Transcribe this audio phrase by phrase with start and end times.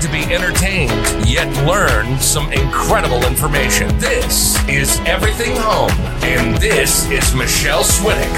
[0.00, 0.92] To be entertained,
[1.26, 3.88] yet learn some incredible information.
[3.98, 5.90] This is Everything Home,
[6.22, 8.28] and this is Michelle Swinnick.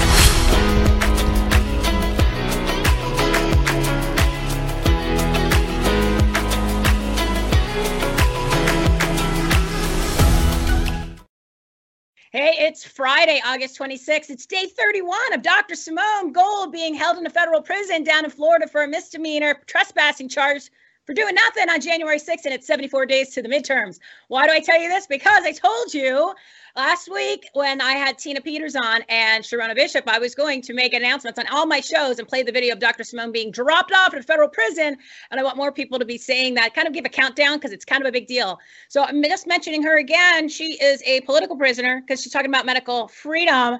[12.31, 14.29] Hey, it's Friday, August 26th.
[14.29, 15.75] It's day 31 of Dr.
[15.75, 20.29] Simone Gold being held in a federal prison down in Florida for a misdemeanor trespassing
[20.29, 20.71] charge
[21.05, 23.99] for doing nothing on January 6th, and it's 74 days to the midterms.
[24.27, 25.07] Why do I tell you this?
[25.07, 26.33] Because I told you
[26.75, 30.73] last week when I had Tina Peters on and Sharona Bishop, I was going to
[30.73, 33.03] make announcements on all my shows and play the video of Dr.
[33.03, 34.95] Simone being dropped off at federal prison.
[35.31, 37.71] And I want more people to be saying that, kind of give a countdown because
[37.71, 38.59] it's kind of a big deal.
[38.87, 40.49] So I'm just mentioning her again.
[40.49, 43.79] She is a political prisoner because she's talking about medical freedom.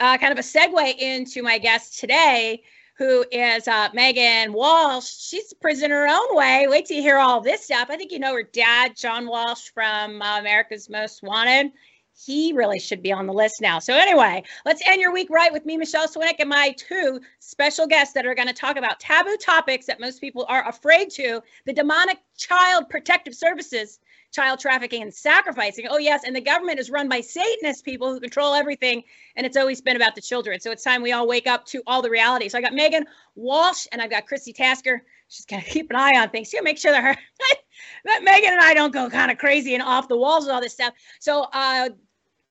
[0.00, 2.62] Uh, kind of a segue into my guest today
[2.94, 5.06] who is uh, Meghan Walsh.
[5.06, 6.66] She's a prisoner her own way.
[6.68, 7.88] Wait till you hear all this stuff.
[7.90, 11.72] I think you know her dad, John Walsh from uh, America's Most Wanted.
[12.14, 13.78] He really should be on the list now.
[13.78, 17.86] So, anyway, let's end your week right with me, Michelle Swinnick, and my two special
[17.86, 21.42] guests that are going to talk about taboo topics that most people are afraid to
[21.64, 23.98] the demonic child protective services
[24.32, 25.86] child trafficking and sacrificing.
[25.88, 26.24] Oh, yes.
[26.24, 29.04] And the government is run by Satanist people who control everything.
[29.36, 30.58] And it's always been about the children.
[30.58, 32.48] So it's time we all wake up to all the reality.
[32.48, 33.04] So I got Meghan
[33.34, 35.02] Walsh and I've got Christi Tasker.
[35.28, 36.48] She's going to keep an eye on things.
[36.48, 37.16] She'll make sure that her,
[38.04, 40.60] that Meghan and I don't go kind of crazy and off the walls with all
[40.60, 40.94] this stuff.
[41.20, 41.90] So, uh,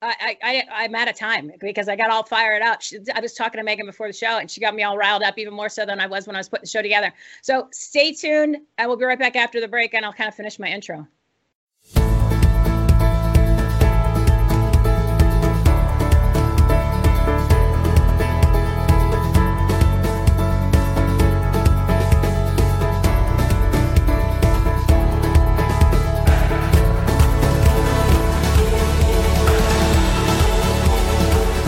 [0.03, 2.81] I, I, I'm out of time because I got all fired up.
[2.81, 5.21] She, I was talking to Meghan before the show and she got me all riled
[5.21, 7.13] up even more so than I was when I was putting the show together.
[7.43, 8.57] So stay tuned.
[8.79, 11.07] I will be right back after the break and I'll kind of finish my intro.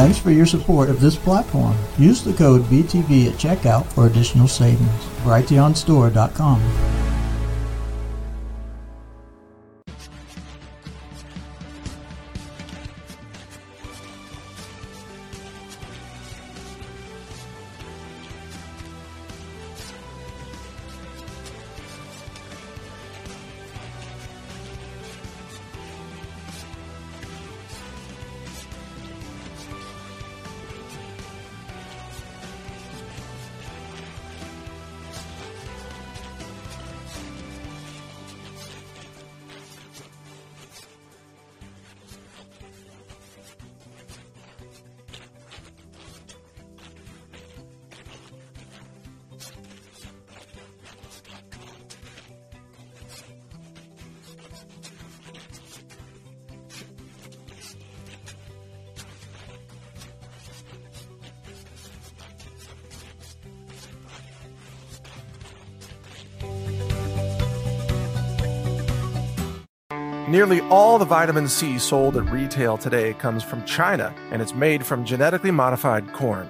[0.03, 1.77] Thanks for your support of this platform.
[1.97, 4.89] Use the code BTV at checkout for additional savings.
[5.23, 7.02] Brighteonstore.com.
[70.33, 74.83] Nearly all the vitamin C sold at retail today comes from China, and it's made
[74.83, 76.49] from genetically modified corn.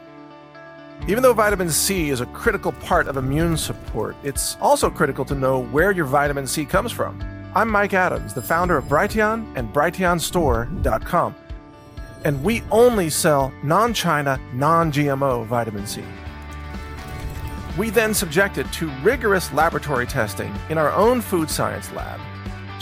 [1.05, 5.35] Even though vitamin C is a critical part of immune support, it's also critical to
[5.35, 7.21] know where your vitamin C comes from.
[7.55, 11.35] I'm Mike Adams, the founder of Brighteon and BrighteonStore.com,
[12.23, 16.05] and we only sell non China, non GMO vitamin C.
[17.77, 22.21] We then subject it to rigorous laboratory testing in our own food science lab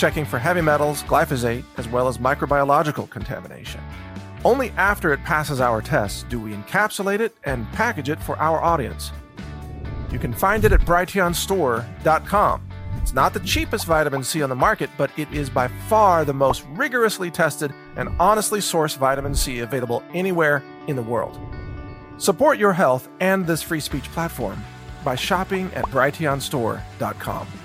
[0.01, 3.79] checking for heavy metals, glyphosate, as well as microbiological contamination.
[4.43, 8.59] Only after it passes our tests do we encapsulate it and package it for our
[8.59, 9.11] audience.
[10.11, 12.67] You can find it at brighteonstore.com.
[12.99, 16.33] It's not the cheapest vitamin C on the market, but it is by far the
[16.33, 21.39] most rigorously tested and honestly sourced vitamin C available anywhere in the world.
[22.17, 24.63] Support your health and this free speech platform
[25.05, 27.60] by shopping at brighteonstore.com.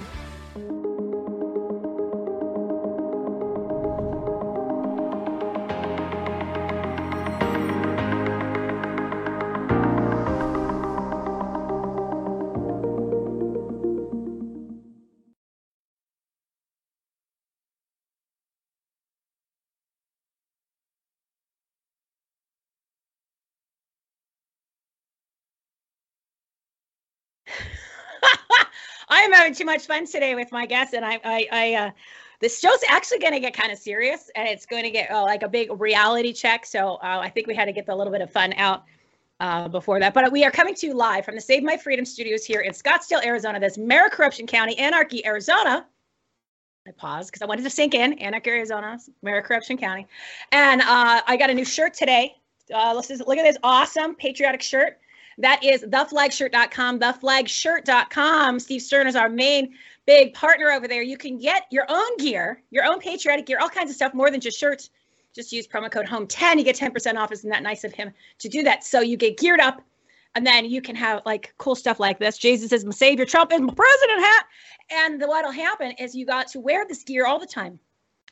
[29.46, 31.90] having too much fun today with my guests, and I, I, I uh,
[32.40, 35.22] this show's actually going to get kind of serious, and it's going to get uh,
[35.22, 36.66] like a big reality check.
[36.66, 38.82] So uh, I think we had to get a little bit of fun out
[39.38, 40.14] uh, before that.
[40.14, 42.72] But we are coming to you live from the Save My Freedom Studios here in
[42.72, 43.60] Scottsdale, Arizona.
[43.60, 45.87] That's Maricorruption County, Anarchy, Arizona.
[46.88, 48.14] I paused because I wanted to sink in.
[48.14, 50.08] Anarchy, Arizona, Maricorruption County,
[50.50, 52.34] and uh, I got a new shirt today.
[52.75, 54.98] Uh, let's just look at this awesome patriotic shirt.
[55.38, 58.58] That is theflagshirt.com, theflagshirt.com.
[58.58, 59.74] Steve Stern is our main
[60.06, 61.02] big partner over there.
[61.02, 64.30] You can get your own gear, your own patriotic gear, all kinds of stuff, more
[64.30, 64.90] than just shirts.
[65.34, 66.56] Just use promo code HOME10.
[66.56, 67.30] You get 10% off.
[67.30, 68.84] Isn't that nice of him to do that?
[68.84, 69.82] So you get geared up
[70.34, 72.38] and then you can have like cool stuff like this.
[72.38, 74.46] Jesus is my savior, Trump is my president hat.
[74.90, 77.78] And the, what'll happen is you got to wear this gear all the time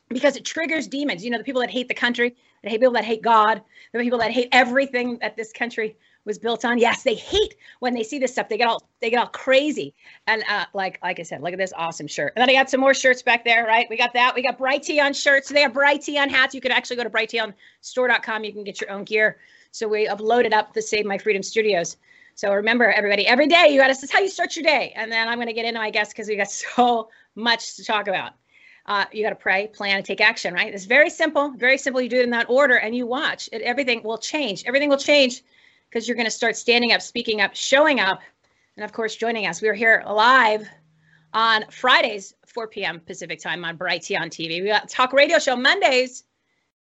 [0.09, 1.23] because it triggers demons.
[1.23, 3.61] You know, the people that hate the country, the people that hate God,
[3.91, 5.95] the people that hate everything that this country
[6.25, 6.77] was built on.
[6.77, 8.49] Yes, they hate when they see this stuff.
[8.49, 9.93] They get all they get all crazy.
[10.27, 12.33] And uh, like like I said, look at this awesome shirt.
[12.35, 13.87] And then I got some more shirts back there, right?
[13.89, 14.33] We got that.
[14.35, 15.49] We got Brighteon shirts.
[15.49, 16.53] They have Brighteon hats.
[16.53, 18.43] You could actually go to brighteonstore.com.
[18.43, 19.37] You can get your own gear.
[19.71, 21.97] So we uploaded up the Save My Freedom Studios.
[22.35, 23.93] So remember, everybody, every day you got to.
[23.93, 24.93] This is how you start your day.
[24.95, 27.83] And then I'm going to get into my guests because we got so much to
[27.83, 28.33] talk about.
[28.87, 30.53] Uh, you got to pray, plan, and take action.
[30.53, 30.73] Right?
[30.73, 31.51] It's very simple.
[31.51, 32.01] Very simple.
[32.01, 33.49] You do it in that order, and you watch.
[33.51, 34.63] It, everything will change.
[34.65, 35.43] Everything will change
[35.89, 38.19] because you're going to start standing up, speaking up, showing up,
[38.77, 39.61] and of course, joining us.
[39.61, 40.67] We are here live
[41.33, 42.99] on Fridays, 4 p.m.
[42.99, 44.61] Pacific time on Brighteon TV.
[44.61, 46.23] We got talk radio show Mondays.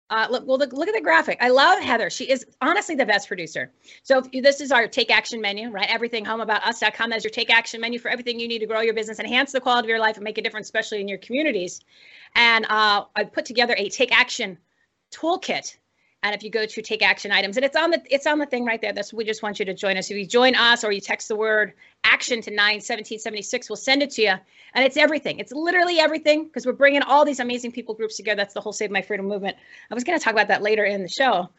[0.09, 1.37] Uh, look, well, look, look at the graphic.
[1.39, 2.09] I love Heather.
[2.09, 3.71] She is honestly the best producer.
[4.03, 5.87] So you, this is our take action menu, right?
[5.89, 7.11] Everything homeaboutus.com.
[7.11, 9.85] Your take action menu for everything you need to grow your business, enhance the quality
[9.85, 11.79] of your life, and make a difference, especially in your communities.
[12.35, 14.57] And uh, I put together a take action
[15.13, 15.77] toolkit
[16.23, 18.45] and if you go to take action items and it's on the it's on the
[18.45, 18.93] thing right there.
[18.93, 20.11] That's we just want you to join us.
[20.11, 21.73] If you join us or you text the word
[22.03, 24.33] action to 91776 we'll send it to you.
[24.73, 25.39] And it's everything.
[25.39, 28.37] It's literally everything because we're bringing all these amazing people groups together.
[28.37, 29.57] That's the whole save my freedom movement.
[29.89, 31.49] I was going to talk about that later in the show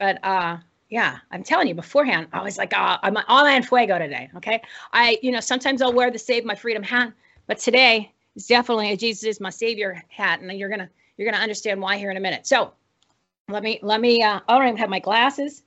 [0.00, 0.56] but uh
[0.88, 4.60] yeah i'm telling you beforehand i was like oh, i'm all en fuego today okay?
[4.92, 7.12] I you know sometimes i'll wear the save my freedom hat
[7.46, 10.90] but today is definitely a jesus is my savior hat and you're gonna
[11.20, 12.46] you're gonna understand why here in a minute.
[12.46, 12.72] So
[13.50, 15.62] let me let me uh I don't even have my glasses.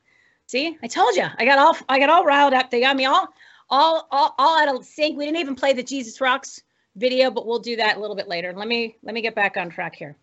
[0.47, 1.25] See, I told you.
[1.37, 2.69] I got all I got all riled up.
[2.69, 3.27] They got me all
[3.69, 5.17] all all, all out of sync.
[5.17, 6.63] We didn't even play the Jesus Rocks
[6.95, 8.53] video, but we'll do that a little bit later.
[8.53, 10.15] Let me let me get back on track here.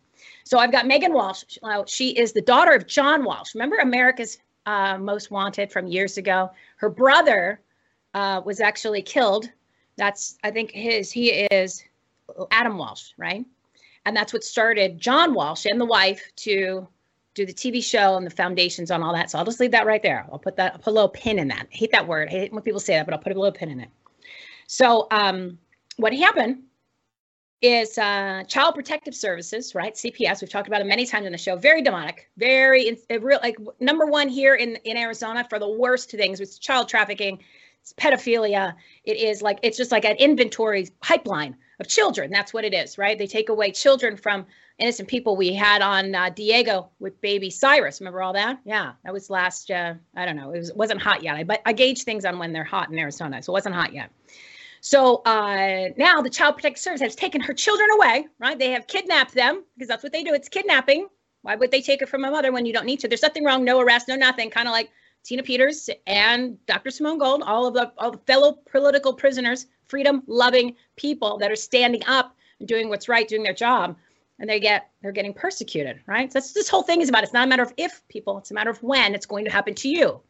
[0.45, 1.45] So I've got Meghan Walsh.
[1.87, 3.55] She is the daughter of John Walsh.
[3.55, 6.51] Remember America's uh, Most Wanted from years ago?
[6.77, 7.61] Her brother
[8.15, 9.51] uh, was actually killed.
[9.97, 11.83] That's I think his he is
[12.51, 13.45] Adam Walsh, right?
[14.07, 16.87] And that's what started John Walsh and the wife to
[17.35, 19.31] do the TV show and the foundations on all that.
[19.31, 20.27] So I'll just leave that right there.
[20.33, 21.67] I'll put that, I'll put a little pin in that.
[21.73, 22.29] I hate that word.
[22.29, 23.91] I hate when people say that, but I'll put a little pin in it.
[24.67, 25.59] So um,
[25.97, 26.65] what happened
[27.63, 29.95] is uh, Child Protective Services, right?
[29.95, 30.41] CPS.
[30.41, 31.57] We've talked about it many times in the show.
[31.57, 32.31] Very demonic.
[32.37, 33.39] Very real.
[33.43, 37.39] Like number one here in in Arizona for the worst things with child trafficking,
[37.83, 38.75] it's pedophilia.
[39.05, 42.31] It is like it's just like an inventory pipeline of children.
[42.31, 43.19] That's what it is, right?
[43.19, 44.47] They take away children from
[44.81, 48.01] innocent people we had on uh, Diego with baby Cyrus.
[48.01, 48.61] Remember all that?
[48.65, 49.71] Yeah, that was last.
[49.71, 50.51] Uh, I don't know.
[50.51, 51.37] It was wasn't hot yet.
[51.37, 53.93] I, but I gauge things on when they're hot in Arizona, so it wasn't hot
[53.93, 54.11] yet.
[54.81, 58.27] So uh, now the Child Protective Service has taken her children away.
[58.39, 58.59] Right?
[58.59, 60.33] They have kidnapped them because that's what they do.
[60.33, 61.09] It's kidnapping.
[61.43, 63.09] Why would they take her from a mother when you don't need to?
[63.09, 63.65] There's nothing wrong.
[63.65, 64.09] No arrest.
[64.09, 64.51] No nothing.
[64.51, 64.91] Kind of like
[65.23, 66.91] Tina Peters and Dr.
[66.91, 71.57] Simone Gold, all of the, all the fellow political prisoners, freedom loving people that are
[71.57, 73.97] standing up and doing what's right, doing their job
[74.41, 76.33] and they get they're getting persecuted, right?
[76.33, 77.23] So that's this whole thing is about.
[77.23, 79.51] It's not a matter of if people, it's a matter of when it's going to
[79.51, 80.21] happen to you.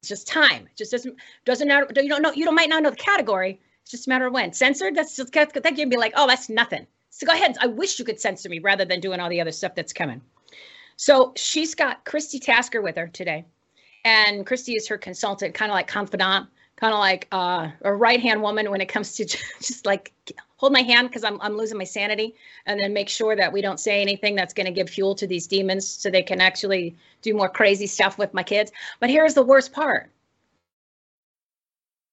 [0.00, 0.66] It's just time.
[0.66, 1.86] It just doesn't doesn't matter.
[1.96, 2.32] You don't know.
[2.32, 3.60] You don't might not know the category.
[3.82, 4.52] It's just a matter of when.
[4.52, 4.96] Censored.
[4.96, 6.86] That's just that can be like, oh, that's nothing.
[7.10, 7.56] So go ahead.
[7.60, 10.20] I wish you could censor me rather than doing all the other stuff that's coming.
[10.96, 13.44] So she's got Christi Tasker with her today,
[14.04, 18.20] and Christi is her consultant, kind of like confidant, kind of like uh, a right
[18.20, 20.12] hand woman when it comes to just like
[20.62, 23.60] hold my hand because I'm, I'm losing my sanity and then make sure that we
[23.60, 26.94] don't say anything that's going to give fuel to these demons so they can actually
[27.20, 28.70] do more crazy stuff with my kids.
[29.00, 30.08] But here's the worst part.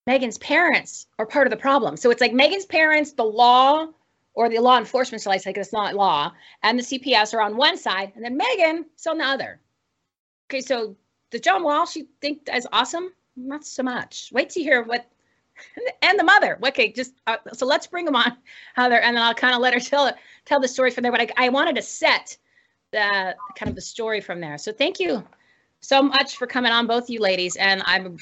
[0.10, 1.96] Meghan's parents are part of the problem.
[1.96, 3.86] So it's like meghan's parents the law
[4.34, 6.32] or the law enforcement shall i say it's not law
[6.64, 9.60] and the cps are on one side and then meghan is on the other.
[10.50, 10.96] Okay so
[11.30, 13.12] the john walsh you think is awesome?
[13.36, 14.32] Not so much.
[14.34, 15.06] Wait to hear what
[16.02, 16.58] and the mother.
[16.66, 18.38] Okay, just uh, so let's bring them on,
[18.76, 20.12] Heather, and then I'll kind of let her tell
[20.46, 21.12] tell the story from there.
[21.12, 22.38] But I, I wanted to set
[22.92, 24.58] the kind of the story from there.
[24.58, 25.24] So thank you
[25.82, 27.56] so much for coming on, both you ladies.
[27.56, 28.18] And I'm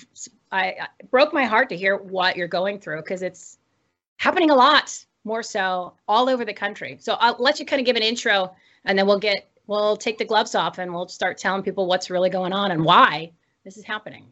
[0.52, 3.58] I, I broke my heart to hear what you're going through because it's
[4.18, 6.98] happening a lot more so all over the country.
[7.00, 10.18] So I'll let you kind of give an intro, and then we'll get we'll take
[10.18, 13.32] the gloves off and we'll start telling people what's really going on and why
[13.64, 14.26] this is happening.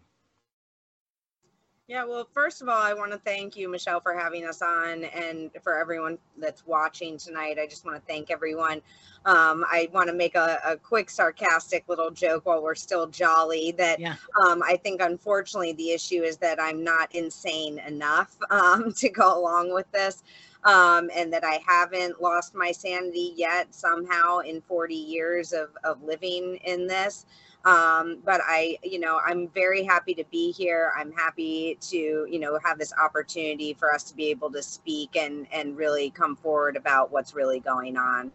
[1.88, 5.04] Yeah, well, first of all, I want to thank you, Michelle, for having us on
[5.04, 7.60] and for everyone that's watching tonight.
[7.62, 8.82] I just want to thank everyone.
[9.26, 13.72] Um, I want to make a, a, quick sarcastic little joke while we're still jolly
[13.78, 14.16] that yeah.
[14.40, 19.40] um, I think, unfortunately, the issue is that I'm not insane enough um, to go
[19.40, 20.24] along with this.
[20.64, 26.02] Um, and that I haven't lost my sanity yet somehow in 40 years of, of
[26.02, 27.28] living in this.
[27.66, 30.94] Um, but I, you know, I'm very happy to be here.
[30.96, 31.98] I'm happy to,
[32.30, 36.12] you know, have this opportunity for us to be able to speak and and really
[36.12, 38.32] come forward about what's really going on.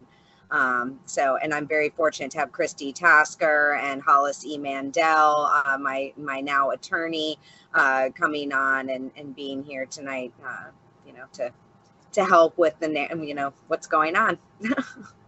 [0.51, 4.57] Um, so, and I'm very fortunate to have Christi Tasker and Hollis E.
[4.57, 7.39] Mandel, uh, my my now attorney,
[7.73, 10.33] uh, coming on and and being here tonight.
[10.45, 10.71] Uh,
[11.07, 11.51] you know, to
[12.11, 14.37] to help with the you know what's going on.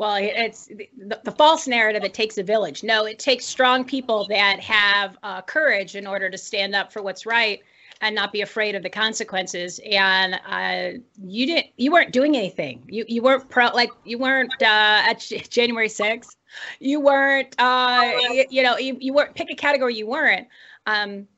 [0.00, 2.82] well it's the, the, false narrative it takes a village.
[2.82, 7.02] No it takes strong people that have uh, courage in order to stand up for
[7.02, 7.60] what's right
[8.00, 9.78] and not be afraid of the consequences.
[9.84, 12.82] And uh, you didn't you weren't doing anything.
[12.88, 15.18] You you weren't pro like you weren't uh, at
[15.50, 16.34] january 6th
[16.80, 20.48] you weren't uh, you, you, know you, you weren't pick a category you weren't.
[20.86, 21.28] Um,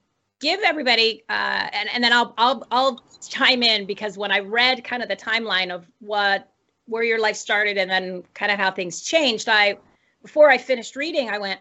[0.41, 4.83] give everybody uh, and, and then I'll, I'll i'll chime in because when i read
[4.83, 6.52] kind of the timeline of what
[6.93, 9.79] where your life started and then kind of how things changed, I
[10.21, 11.59] before I finished reading, I went,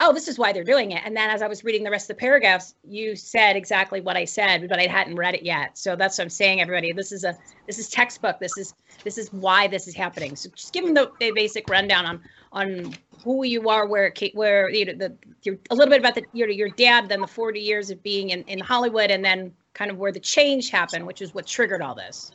[0.00, 2.10] "Oh, this is why they're doing it." And then as I was reading the rest
[2.10, 5.78] of the paragraphs, you said exactly what I said, but I hadn't read it yet.
[5.78, 6.92] So that's what I'm saying, everybody.
[6.92, 8.40] This is a this is textbook.
[8.40, 10.34] This is this is why this is happening.
[10.34, 12.20] So just give them the, the basic rundown on
[12.52, 16.24] on who you are, where where you know the your, a little bit about the
[16.32, 19.92] your your dad, then the 40 years of being in in Hollywood, and then kind
[19.92, 22.32] of where the change happened, which is what triggered all this.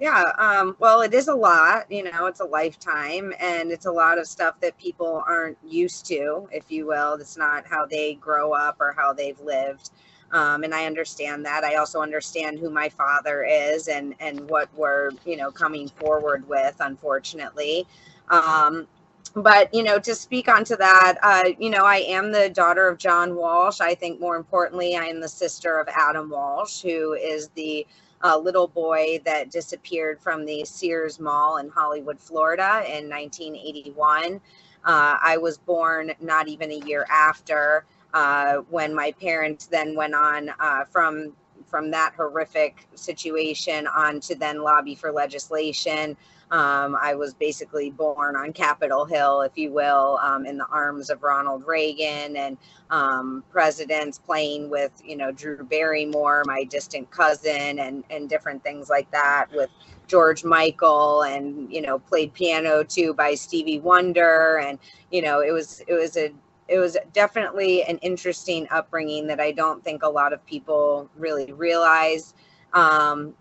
[0.00, 3.92] Yeah, um, well, it is a lot, you know, it's a lifetime and it's a
[3.92, 7.14] lot of stuff that people aren't used to, if you will.
[7.14, 9.90] It's not how they grow up or how they've lived.
[10.32, 11.62] Um, and I understand that.
[11.62, 16.48] I also understand who my father is and, and what we're, you know, coming forward
[16.48, 17.86] with, unfortunately.
[18.30, 18.88] Um,
[19.36, 22.98] but you know to speak onto that uh, you know i am the daughter of
[22.98, 27.48] john walsh i think more importantly i am the sister of adam walsh who is
[27.56, 27.84] the
[28.24, 34.40] a little boy that disappeared from the Sears Mall in Hollywood, Florida in 1981.
[34.84, 40.14] Uh, I was born not even a year after uh, when my parents then went
[40.14, 41.32] on uh, from
[41.66, 46.16] from that horrific situation on to then lobby for legislation
[46.54, 51.10] um, I was basically born on Capitol Hill, if you will, um, in the arms
[51.10, 52.56] of Ronald Reagan and
[52.90, 58.88] um, presidents playing with, you know, Drew Barrymore, my distant cousin, and and different things
[58.88, 59.68] like that with
[60.06, 64.78] George Michael, and you know, played piano too by Stevie Wonder, and
[65.10, 66.32] you know, it was it was a
[66.68, 71.52] it was definitely an interesting upbringing that I don't think a lot of people really
[71.52, 72.32] realize.
[72.74, 73.34] Um,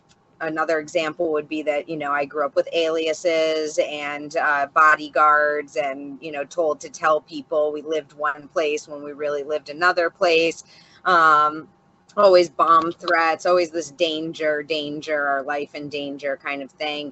[0.48, 5.76] another example would be that you know i grew up with aliases and uh, bodyguards
[5.76, 9.70] and you know told to tell people we lived one place when we really lived
[9.70, 10.64] another place.
[11.06, 11.68] Um,
[12.16, 17.12] always bomb threats always this danger danger our life in danger kind of thing.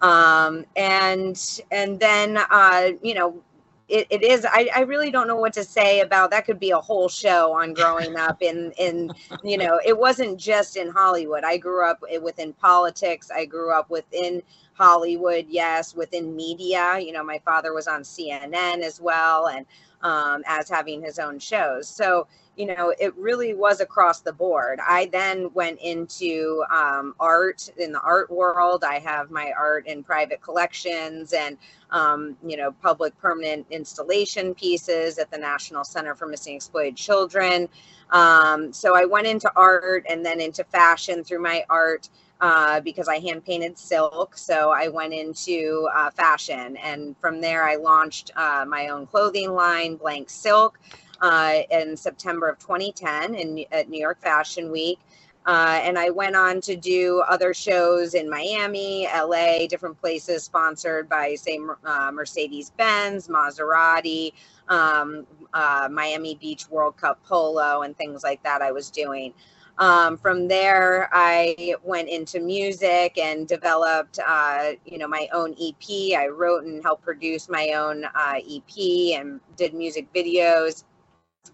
[0.00, 3.42] Um, and and then uh, you know
[3.88, 6.70] it, it is I, I really don't know what to say about that could be
[6.70, 9.10] a whole show on growing up in in
[9.42, 11.44] you know it wasn't just in hollywood.
[11.44, 13.30] I grew up within politics.
[13.34, 14.42] I grew up within
[14.74, 16.98] hollywood yes within media.
[16.98, 19.66] You know my father was on cnn as well and
[20.02, 21.88] um, as having his own shows.
[21.88, 22.26] So
[22.58, 24.80] you know, it really was across the board.
[24.86, 28.82] I then went into um, art in the art world.
[28.82, 31.56] I have my art in private collections and,
[31.90, 37.68] um, you know, public permanent installation pieces at the National Center for Missing Exploited Children.
[38.10, 42.10] Um, so I went into art and then into fashion through my art.
[42.40, 44.36] uh, because I hand painted silk.
[44.36, 46.76] So I went into uh, fashion.
[46.76, 50.78] And from there, I launched uh, my own clothing line, Blank Silk,
[51.20, 54.98] uh, in September of 2010 in, at New York Fashion Week.
[55.46, 61.08] Uh, and I went on to do other shows in Miami, LA, different places sponsored
[61.08, 64.32] by, say, uh, Mercedes Benz, Maserati,
[64.68, 65.26] um,
[65.90, 69.32] Miami Beach World Cup Polo, and things like that I was doing.
[69.78, 76.18] Um, from there, I went into music and developed, uh, you know, my own EP.
[76.18, 80.84] I wrote and helped produce my own uh, EP and did music videos,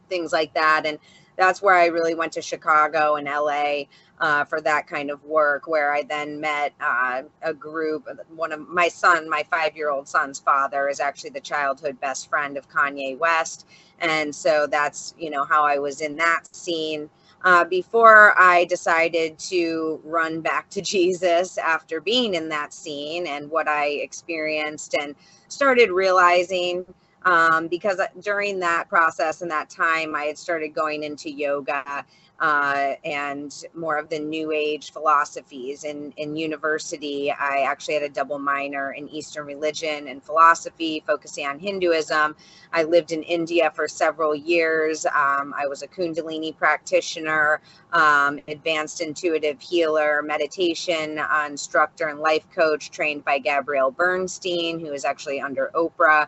[0.09, 0.87] things like that.
[0.87, 0.99] And
[1.37, 3.85] that's where I really went to Chicago and LA
[4.21, 8.09] uh, for that kind of work, where I then met uh, a group.
[8.35, 12.31] One of my son, my five year old son's father, is actually the childhood best
[12.31, 13.67] friend of Kanye West.
[13.99, 17.11] And so that's, you know, how I was in that scene
[17.45, 23.50] uh, before I decided to run back to Jesus after being in that scene and
[23.50, 25.17] what I experienced and
[25.49, 26.87] started realizing
[27.25, 32.04] um, because during that process and that time, I had started going into yoga
[32.40, 35.85] uh, and more of the new age philosophies.
[35.85, 41.47] In, in university, I actually had a double minor in Eastern religion and philosophy, focusing
[41.47, 42.35] on Hinduism.
[42.73, 45.07] I lived in India for several years.
[45.07, 47.61] Um, I was a Kundalini practitioner,
[47.93, 55.04] um, advanced intuitive healer, meditation instructor, and life coach trained by Gabrielle Bernstein, who is
[55.04, 56.26] actually under Oprah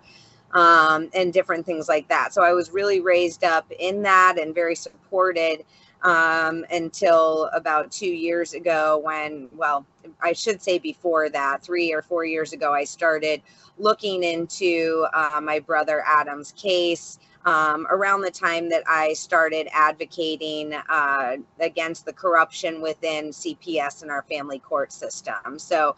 [0.52, 2.32] um, and different things like that.
[2.32, 5.64] So I was really raised up in that and very supported
[6.02, 9.84] um, until about two years ago when, well,
[10.20, 13.42] I should say before that, three or four years ago, I started
[13.78, 17.18] looking into uh, my brother Adam's case.
[17.44, 24.10] Um, around the time that I started advocating uh, against the corruption within CPS and
[24.10, 25.56] our family court system.
[25.56, 25.94] So,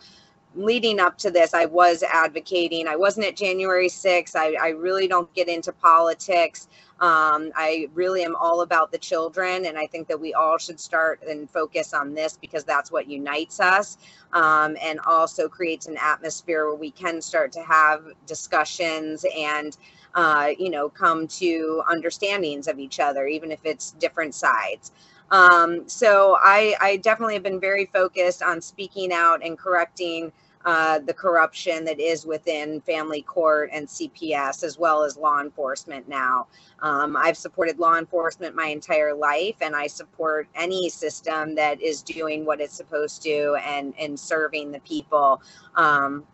[0.58, 2.88] leading up to this, I was advocating.
[2.88, 4.34] I wasn't at January 6th.
[4.34, 6.68] I, I really don't get into politics.
[7.00, 10.80] Um, I really am all about the children, and I think that we all should
[10.80, 13.98] start and focus on this because that's what unites us
[14.32, 19.76] um, and also creates an atmosphere where we can start to have discussions and
[20.16, 24.90] uh, you know come to understandings of each other, even if it's different sides.
[25.30, 30.32] Um, so I, I definitely have been very focused on speaking out and correcting
[30.68, 36.06] uh, the corruption that is within family court and CPS, as well as law enforcement
[36.06, 36.46] now.
[36.80, 42.02] Um, I've supported law enforcement my entire life, and I support any system that is
[42.02, 45.40] doing what it's supposed to and, and serving the people.
[45.74, 46.24] Um,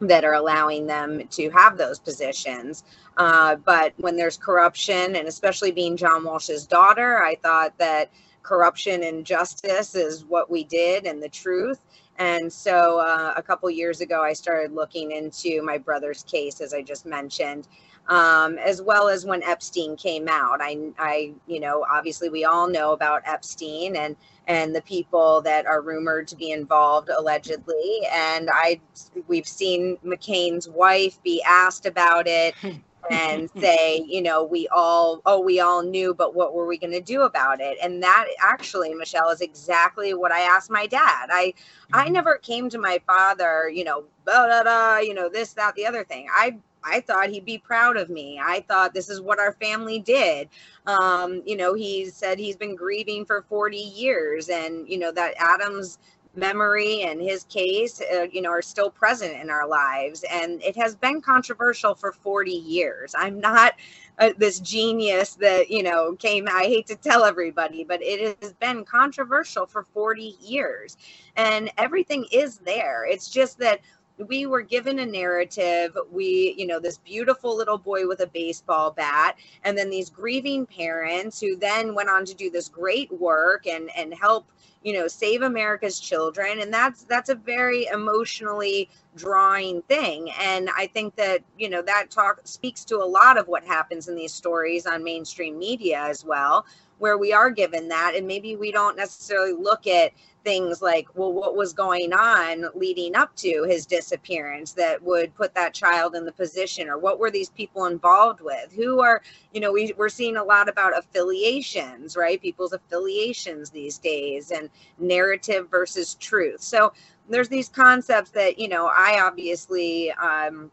[0.00, 2.82] that are allowing them to have those positions.
[3.16, 8.10] Uh, but when there's corruption, and especially being John Walsh's daughter, I thought that
[8.42, 11.78] corruption and justice is what we did and the truth.
[12.18, 16.72] And so uh, a couple years ago, I started looking into my brother's case, as
[16.72, 17.66] I just mentioned,
[18.08, 20.60] um, as well as when Epstein came out.
[20.60, 25.64] I, I, you know, obviously we all know about Epstein and and the people that
[25.66, 28.00] are rumored to be involved allegedly.
[28.12, 28.78] And I,
[29.26, 32.54] we've seen McCain's wife be asked about it.
[33.10, 36.92] and say, you know, we all, oh, we all knew, but what were we going
[36.92, 37.78] to do about it?
[37.82, 41.28] And that actually, Michelle, is exactly what I asked my dad.
[41.30, 41.96] I, mm-hmm.
[41.96, 45.74] I never came to my father, you know, blah, blah, blah, you know, this, that,
[45.74, 46.26] the other thing.
[46.32, 48.38] I, I thought he'd be proud of me.
[48.42, 50.48] I thought this is what our family did.
[50.86, 55.34] Um, you know, he said he's been grieving for 40 years and, you know, that
[55.38, 55.98] Adam's
[56.36, 60.24] memory and his case, uh, you know, are still present in our lives.
[60.30, 63.14] And it has been controversial for 40 years.
[63.16, 63.74] I'm not
[64.18, 68.52] uh, this genius that, you know, came, I hate to tell everybody, but it has
[68.54, 70.96] been controversial for 40 years.
[71.36, 73.04] And everything is there.
[73.06, 73.80] It's just that
[74.18, 75.96] we were given a narrative.
[76.10, 80.66] We you know this beautiful little boy with a baseball bat and then these grieving
[80.66, 84.46] parents who then went on to do this great work and and help
[84.82, 86.60] you know save america's children.
[86.60, 90.30] And that's that's a very emotionally drawing thing.
[90.40, 94.08] And i think that you know that talk speaks to a lot of what happens
[94.08, 96.66] in these stories on mainstream media as well
[97.04, 100.10] where we are given that and maybe we don't necessarily look at
[100.42, 105.52] things like well what was going on leading up to his disappearance that would put
[105.52, 108.72] that child in the position or what were these people involved with?
[108.72, 109.20] Who are
[109.52, 112.40] you know we, we're seeing a lot about affiliations right?
[112.40, 116.62] People's affiliations these days and narrative versus truth.
[116.62, 116.94] So
[117.28, 120.70] there's these concepts that you know i obviously um,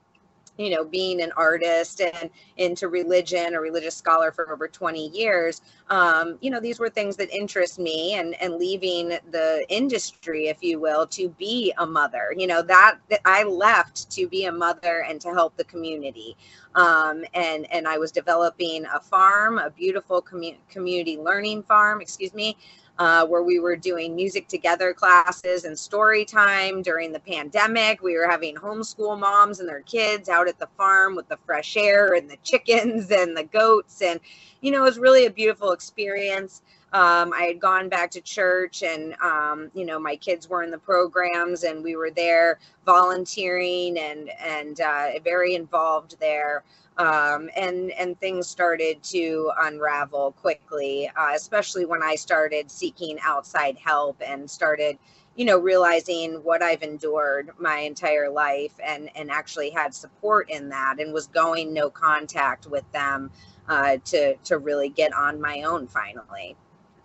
[0.57, 5.61] you know, being an artist and into religion, a religious scholar for over 20 years,
[5.89, 10.61] um, you know, these were things that interest me and, and leaving the industry, if
[10.61, 14.51] you will, to be a mother, you know, that, that I left to be a
[14.51, 16.37] mother and to help the community.
[16.75, 22.33] Um, and, and I was developing a farm, a beautiful commu- community learning farm, excuse
[22.33, 22.55] me,
[22.99, 28.01] uh, where we were doing music together classes and story time during the pandemic.
[28.01, 31.77] We were having homeschool moms and their kids out at the farm with the fresh
[31.77, 34.01] air and the chickens and the goats.
[34.01, 34.19] And,
[34.61, 36.61] you know, it was really a beautiful experience.
[36.93, 40.71] Um, I had gone back to church and, um, you know, my kids were in
[40.71, 46.63] the programs and we were there volunteering and, and uh, very involved there
[46.97, 53.77] um, and and things started to unravel quickly, uh, especially when I started seeking outside
[53.77, 54.97] help and started,
[55.35, 60.69] you know, realizing what I've endured my entire life and and actually had support in
[60.69, 63.31] that and was going no contact with them
[63.67, 66.55] uh, to to really get on my own finally.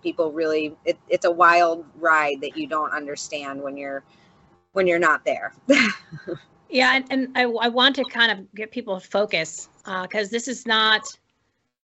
[0.07, 4.05] People really, it, it's a wild ride that you don't understand when you're
[4.73, 5.53] when you're not there.
[6.69, 10.31] Yeah, and, and I, I want to kind of get people to focus because uh,
[10.31, 11.03] this is not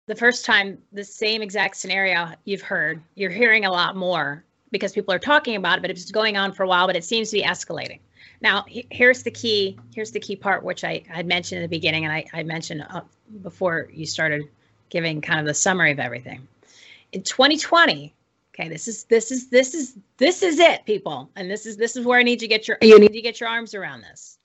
[0.06, 3.00] the first time the same exact scenario you've heard.
[3.14, 6.52] You're hearing a lot more because people are talking about it, but it's going on
[6.52, 8.00] for a while, but it seems to be escalating.
[8.40, 9.78] Now, he, here's the key.
[9.94, 12.84] Here's the key part, which I had mentioned in the beginning, and I, I mentioned
[12.90, 13.02] uh,
[13.42, 14.42] before you started
[14.90, 16.48] giving kind of the summary of everything.
[17.12, 18.14] In 2020,
[18.54, 21.96] okay, this is this is this is this is it, people, and this is this
[21.96, 24.38] is where I need to get your you need to get your arms around this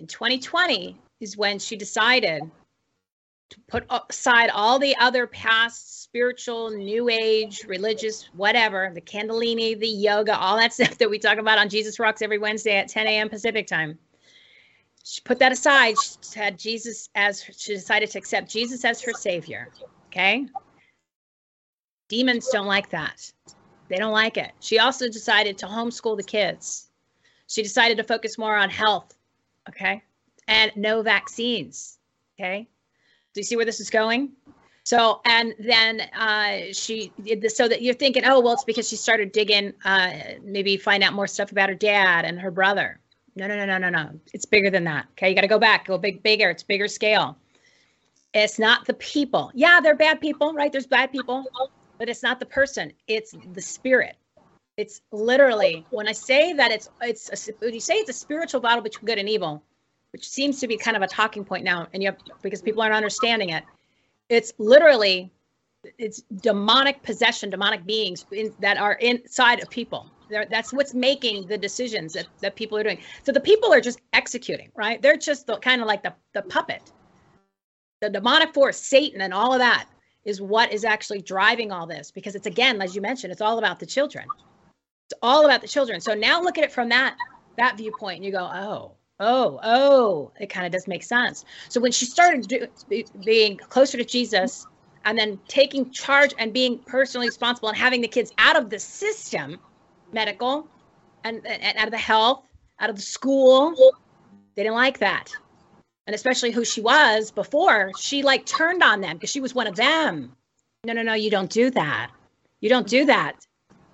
[0.00, 2.42] in 2020 is when she decided
[3.50, 9.86] to put aside all the other past spiritual, new age, religious, whatever, the Kundalini, the
[9.86, 13.06] yoga, all that stuff that we talk about on Jesus Rocks every Wednesday at 10
[13.06, 13.28] a.m.
[13.28, 13.98] Pacific time.
[15.04, 15.96] She put that aside.
[15.98, 19.68] She had Jesus as she decided to accept Jesus as her savior.
[20.06, 20.46] Okay.
[22.10, 23.32] Demons don't like that.
[23.88, 24.52] They don't like it.
[24.60, 26.90] She also decided to homeschool the kids.
[27.46, 29.16] She decided to focus more on health
[29.70, 30.02] Okay.
[30.48, 31.98] And no vaccines.
[32.38, 32.68] Okay.
[33.34, 34.32] Do you see where this is going?
[34.82, 37.12] So, and then uh, she
[37.48, 41.12] so that you're thinking, oh, well, it's because she started digging, uh, maybe find out
[41.12, 42.98] more stuff about her dad and her brother.
[43.36, 44.10] No, no, no, no, no, no.
[44.32, 45.06] It's bigger than that.
[45.12, 45.28] Okay.
[45.28, 46.50] You got to go back, go big, bigger.
[46.50, 47.36] It's bigger scale.
[48.34, 49.52] It's not the people.
[49.54, 50.72] Yeah, they're bad people, right?
[50.72, 51.44] There's bad people,
[52.00, 52.92] but it's not the person.
[53.06, 54.16] It's the spirit.
[54.78, 58.62] It's literally when I say that it's it's a, when you say it's a spiritual
[58.62, 59.62] battle between good and evil,
[60.14, 62.94] which seems to be kind of a talking point now, and you because people aren't
[62.94, 63.64] understanding it.
[64.30, 65.30] It's literally
[65.98, 70.10] it's demonic possession, demonic beings in, that are inside of people.
[70.30, 73.00] They're, that's what's making the decisions that, that people are doing.
[73.24, 75.02] So the people are just executing, right?
[75.02, 76.92] They're just the, kind of like the, the puppet.
[78.00, 79.86] The demonic force, Satan, and all of that
[80.24, 83.58] is what is actually driving all this because it's again, as you mentioned, it's all
[83.58, 84.26] about the children.
[85.06, 86.00] It's all about the children.
[86.00, 87.16] So now look at it from that
[87.56, 91.44] that viewpoint, and you go, oh, oh, oh, it kind of does make sense.
[91.68, 92.66] So when she started do,
[93.24, 94.66] being closer to Jesus,
[95.04, 98.78] and then taking charge and being personally responsible and having the kids out of the
[98.78, 99.58] system,
[100.12, 100.68] medical,
[101.24, 102.44] and, and out of the health,
[102.78, 103.74] out of the school,
[104.54, 105.30] they didn't like that.
[106.10, 109.68] And especially who she was before, she like turned on them because she was one
[109.68, 110.34] of them.
[110.82, 112.10] No, no, no, you don't do that.
[112.58, 113.36] You don't do that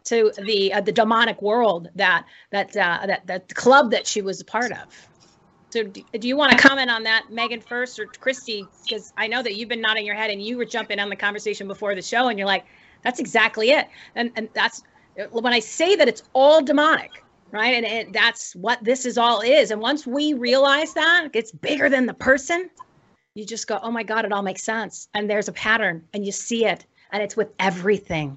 [0.04, 4.40] to the uh, the demonic world that that uh, that that club that she was
[4.40, 4.86] a part of.
[5.68, 8.66] So, do, do you want to comment on that, Meghan, first, or Christi?
[8.82, 11.16] Because I know that you've been nodding your head and you were jumping on the
[11.16, 12.64] conversation before the show, and you're like,
[13.02, 14.82] "That's exactly it." And and that's
[15.32, 17.74] when I say that it's all demonic, right?
[17.74, 19.70] And it, that's what this is all is.
[19.70, 22.70] And once we realize that it's bigger than the person,
[23.34, 26.24] you just go, "Oh my God, it all makes sense." And there's a pattern, and
[26.24, 28.36] you see it, and it's with everything.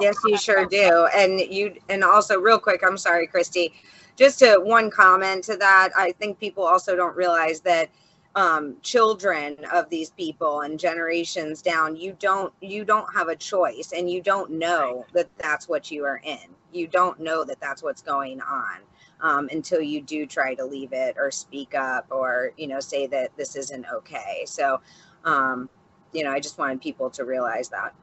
[0.00, 1.06] Yes, you sure do.
[1.14, 3.72] And you and also real quick, I'm sorry, Christi.
[4.16, 7.90] Just to one comment to that, I think people also don't realize that
[8.36, 13.92] um, children of these people and generations down, you don't you don't have a choice,
[13.96, 16.54] and you don't know that that's what you are in.
[16.72, 18.78] You don't know that that's what's going on
[19.20, 23.06] um, until you do try to leave it or speak up or you know say
[23.06, 24.44] that this isn't okay.
[24.46, 24.80] So,
[25.24, 25.68] um,
[26.12, 27.94] you know, I just wanted people to realize that.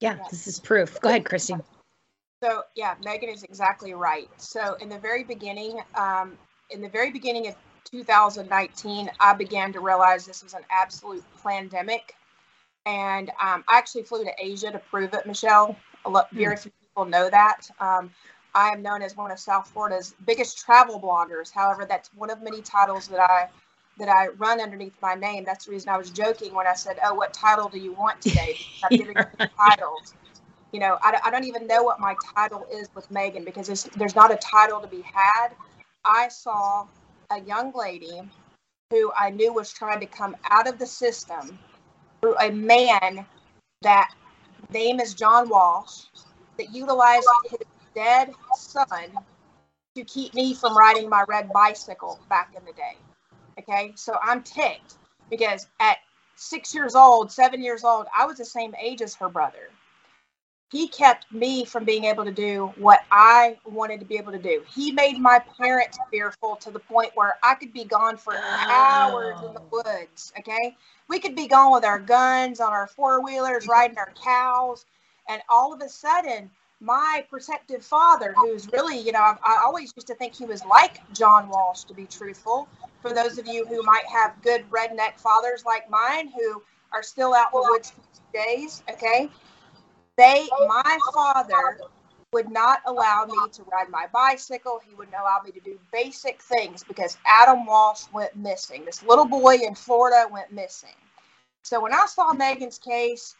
[0.00, 1.00] Yeah, this is proof.
[1.00, 1.54] Go ahead, Christi.
[2.42, 4.28] So yeah, Meghan is exactly right.
[4.36, 6.36] So in the very beginning, um,
[6.70, 7.56] in the very beginning of
[7.90, 12.14] 2019, I began to realize this was an absolute pandemic,
[12.84, 15.26] and um, I actually flew to Asia to prove it.
[15.26, 16.62] Michelle, a lot, very hmm.
[16.62, 17.68] few people know that.
[17.80, 18.10] Um,
[18.54, 21.52] I am known as one of South Florida's biggest travel bloggers.
[21.52, 23.48] However, that's one of many titles that I
[23.98, 25.44] that I run underneath my name.
[25.44, 28.20] That's the reason I was joking when I said, "Oh, what title do you want
[28.22, 30.14] today?" I'm giving you titles.
[30.72, 34.14] You know, I, I don't even know what my title is with Meghan because there's
[34.16, 35.50] not a title to be had.
[36.04, 36.86] I saw
[37.30, 38.20] a young lady
[38.90, 41.58] who I knew was trying to come out of the system
[42.20, 43.26] through a man
[43.82, 44.14] that
[44.72, 46.04] name is John Walsh
[46.58, 47.60] that utilized his
[47.94, 49.12] dead son
[49.94, 52.96] to keep me from riding my red bicycle back in the day.
[53.58, 54.94] Okay, so I'm ticked
[55.30, 55.98] because at
[56.36, 59.70] six years old, seven years old, I was the same age as her brother.
[60.72, 64.38] He kept me from being able to do what I wanted to be able to
[64.38, 64.64] do.
[64.74, 69.38] He made my parents fearful to the point where I could be gone for hours
[69.46, 70.32] in the woods.
[70.38, 70.76] Okay,
[71.08, 73.72] we could be gone with our guns on our four wheelers, mm-hmm.
[73.72, 74.86] riding our cows,
[75.28, 76.50] and all of a sudden,
[76.80, 80.64] my protective father, who's really, you know, I, I always used to think he was
[80.64, 82.68] like John Walsh, to be truthful.
[83.00, 87.34] For those of you who might have good redneck fathers like mine who are still
[87.34, 87.92] out in the woods
[88.34, 89.30] days, okay?
[90.16, 91.78] They, my father
[92.32, 94.80] would not allow me to ride my bicycle.
[94.86, 98.84] He wouldn't allow me to do basic things because Adam Walsh went missing.
[98.84, 100.94] This little boy in Florida went missing.
[101.62, 103.36] So when I saw Meghan's case,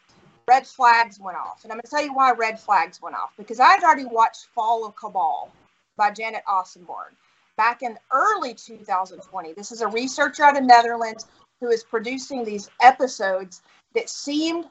[0.47, 1.63] red flags went off.
[1.63, 4.05] And I'm going to tell you why red flags went off because I had already
[4.05, 5.51] watched Fall of Cabal
[5.97, 7.15] by Janet Ossebaard
[7.57, 9.53] back in early 2020.
[9.53, 11.25] This is a researcher out of the Netherlands
[11.59, 13.63] who is producing these episodes
[13.95, 14.65] that seemed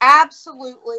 [0.00, 0.98] absolutely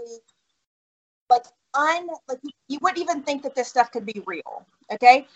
[1.29, 4.65] like un like you wouldn't even think that this stuff could be real.
[4.91, 5.27] Okay.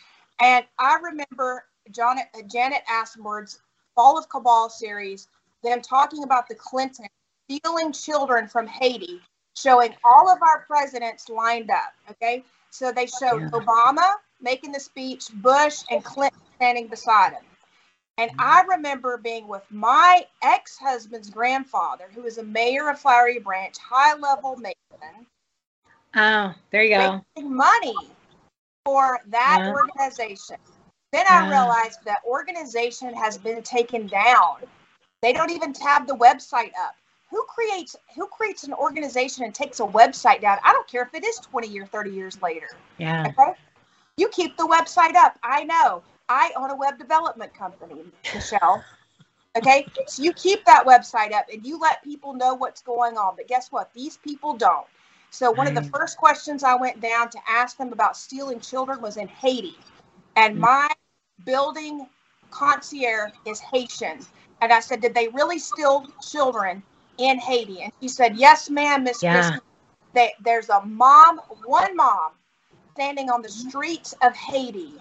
[0.42, 3.60] And I remember Janet, Janet Ossebaard's
[3.96, 5.28] Fall of Cabal series,
[5.64, 7.08] them talking about the Clinton
[7.50, 9.20] stealing children from Haiti,
[9.58, 11.94] showing all of our presidents lined up.
[12.12, 12.44] Okay.
[12.70, 13.50] So they showed yeah.
[13.50, 14.08] Obama
[14.42, 17.44] making the speech, Bush and Clinton standing beside him.
[18.18, 23.40] And I remember being with my ex husband's grandfather, who was a mayor of Flowery
[23.40, 25.26] Branch, high level Mason.
[26.16, 27.22] Oh, there you go.
[27.42, 27.96] Money
[28.86, 29.72] for that yeah.
[29.72, 30.58] organization.
[31.12, 34.58] Then I realized that organization has been taken down.
[35.22, 36.96] They don't even tab the website up.
[37.30, 40.58] Who creates who creates an organization and takes a website down?
[40.64, 42.68] I don't care if it is 20 or 30 years later.
[42.98, 43.28] Yeah.
[43.28, 43.54] Okay?
[44.18, 45.38] You keep the website up.
[45.44, 46.02] I know.
[46.28, 48.84] I own a web development company michelle.
[49.56, 49.86] Okay?
[50.08, 53.36] So you keep that website up and you let people know what's going on.
[53.36, 53.94] But guess what?
[53.94, 54.88] These people don't
[55.32, 59.02] so one of the first questions i went down to ask them about stealing children
[59.02, 59.78] was in haiti
[60.36, 60.60] and mm.
[60.60, 60.90] my
[61.46, 62.08] building
[62.52, 64.20] concierge is haitian
[64.62, 66.82] and i said did they really steal children
[67.20, 67.82] in Haiti.
[67.84, 69.60] And she said, Yes, ma'am, Miss yeah.
[70.14, 70.34] Christi.
[70.44, 72.32] there's a mom, one mom,
[72.94, 74.94] standing on the streets of Haiti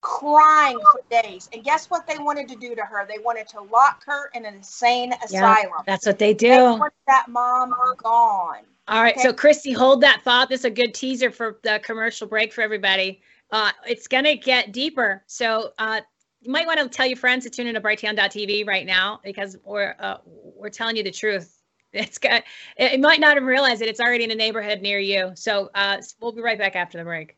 [0.00, 1.48] crying for days.
[1.52, 3.06] And guess what they wanted to do to her?
[3.06, 5.70] They wanted to lock her in an insane asylum.
[5.78, 6.48] Yeah, that's what they do.
[6.48, 8.64] They that mom gone.
[8.92, 9.14] All right.
[9.16, 9.22] Okay?
[9.22, 10.50] So, Christi, hold that thought.
[10.50, 13.22] This is a good teaser for the commercial break for everybody.
[13.50, 15.24] Uh, it's going to get deeper.
[15.26, 16.02] So, uh,
[16.42, 19.56] you might want to tell your friends to tune in to brighteon.tv right now because
[19.64, 21.58] we're uh, we're telling you the truth.
[21.94, 22.42] It's got
[22.78, 23.88] it might not have realized it.
[23.88, 25.32] It's already in a neighborhood near you.
[25.34, 27.36] So uh, we'll be right back after the break.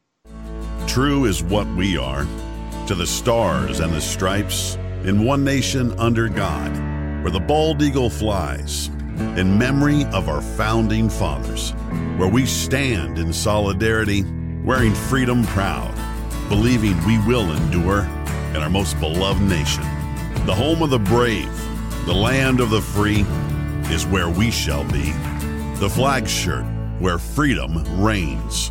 [0.87, 2.25] True is what we are
[2.87, 6.71] to the stars and the stripes in one nation under God,
[7.25, 8.91] where the bald eagle flies
[9.39, 11.73] in memory of our founding fathers,
[12.17, 14.25] where we stand in solidarity,
[14.65, 15.95] wearing freedom proud,
[16.49, 18.03] believing we will endure
[18.51, 19.83] in our most beloved nation.
[20.47, 21.51] The home of the brave,
[22.07, 23.25] the land of the free,
[23.93, 25.13] is where we shall be.
[25.81, 26.65] The flag shirt,
[26.99, 28.71] where freedom reigns.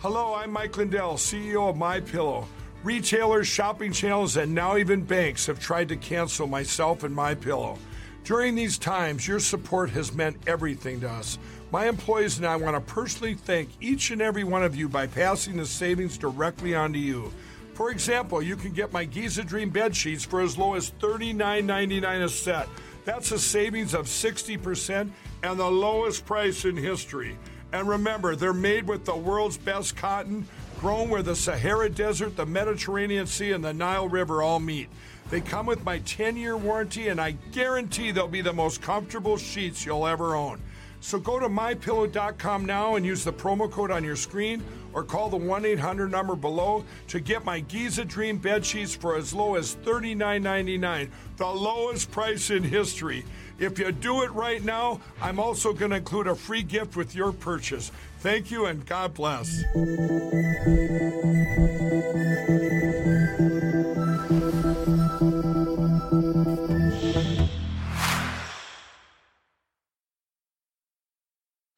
[0.00, 2.46] Hello, I'm Mike Lindell, CEO of My Pillow.
[2.84, 7.78] Retailers, shopping channels, and now even banks have tried to cancel myself and My Pillow.
[8.22, 11.38] During these times, your support has meant everything to us.
[11.72, 15.06] My employees and I want to personally thank each and every one of you by
[15.06, 17.32] passing the savings directly on to you.
[17.72, 22.22] For example, you can get my Giza Dream bed sheets for as low as $39.99
[22.22, 22.68] a set.
[23.06, 25.10] That's a savings of 60%
[25.42, 27.38] and the lowest price in history.
[27.76, 30.48] And remember, they're made with the world's best cotton,
[30.80, 34.88] grown where the Sahara Desert, the Mediterranean Sea, and the Nile River all meet.
[35.28, 39.36] They come with my 10 year warranty, and I guarantee they'll be the most comfortable
[39.36, 40.62] sheets you'll ever own.
[41.00, 45.28] So go to mypillow.com now and use the promo code on your screen or call
[45.28, 49.54] the 1 800 number below to get my Giza Dream bed sheets for as low
[49.56, 53.22] as $39.99, the lowest price in history.
[53.58, 57.14] If you do it right now, I'm also going to include a free gift with
[57.14, 57.90] your purchase.
[58.20, 59.62] Thank you and God bless.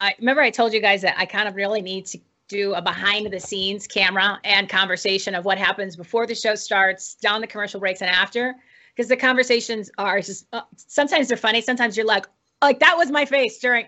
[0.00, 2.82] I remember I told you guys that I kind of really need to do a
[2.82, 7.46] behind the scenes camera and conversation of what happens before the show starts, down the
[7.46, 8.54] commercial breaks, and after.
[8.98, 12.26] Because the conversations are just uh, sometimes they're funny, sometimes you're like,
[12.60, 13.86] like that was my face during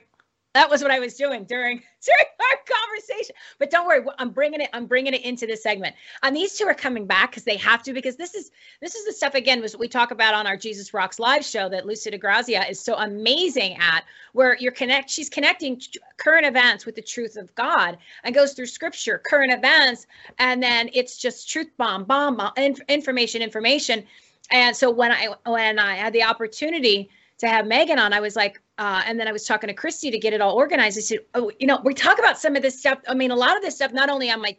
[0.54, 3.34] that was what I was doing during during our conversation.
[3.58, 4.70] But don't worry, I'm bringing it.
[4.72, 5.96] I'm bringing it into this segment.
[6.22, 7.92] And these two are coming back because they have to.
[7.92, 10.94] Because this is this is the stuff again was we talk about on our Jesus
[10.94, 15.10] Rocks live show that Lucy DeGrazia is so amazing at, where you're connect.
[15.10, 15.80] She's connecting
[16.18, 20.06] current events with the truth of God and goes through Scripture, current events,
[20.38, 22.52] and then it's just truth bomb, bomb, bomb
[22.88, 24.04] information, information.
[24.50, 28.36] And so when I when I had the opportunity to have Meghan on, I was
[28.36, 30.98] like, uh, and then I was talking to Christi to get it all organized.
[30.98, 32.98] I said, oh, you know, we talk about some of this stuff.
[33.08, 34.56] I mean, a lot of this stuff, not only on my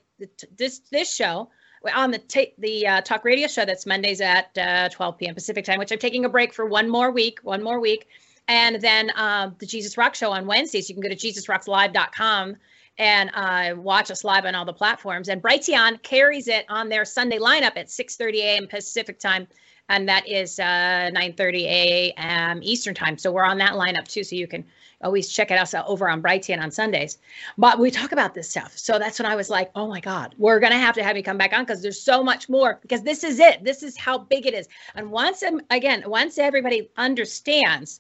[0.58, 1.50] this this show,
[1.96, 5.36] on the ta- the uh, talk radio show that's Mondays at uh, 12 p.m.
[5.36, 8.08] Pacific time, which I'm taking a break for one more week, one more week,
[8.48, 10.90] and then um, the Jesus Rock show on Wednesdays.
[10.90, 12.56] You can go to JesusRocksLive.com
[12.98, 15.30] and uh, watch us live on all the platforms.
[15.30, 18.68] And Brighteon carries it on their Sunday lineup at 6:30 a.m.
[18.68, 19.48] Pacific time
[19.92, 22.62] and that is uh, 9:30 a.m.
[22.64, 23.18] Eastern time.
[23.18, 24.24] So we're on that lineup too.
[24.24, 24.64] So you can
[25.04, 27.18] always check it out over on Brighteon on Sundays.
[27.58, 28.78] But we talk about this stuff.
[28.78, 31.24] So that's when I was like, oh my God, we're gonna have to have you
[31.24, 32.80] come back on because there's so much more.
[32.82, 33.66] Because this is it.
[33.66, 34.70] This is how big it is.
[34.96, 38.00] And once again, once everybody understands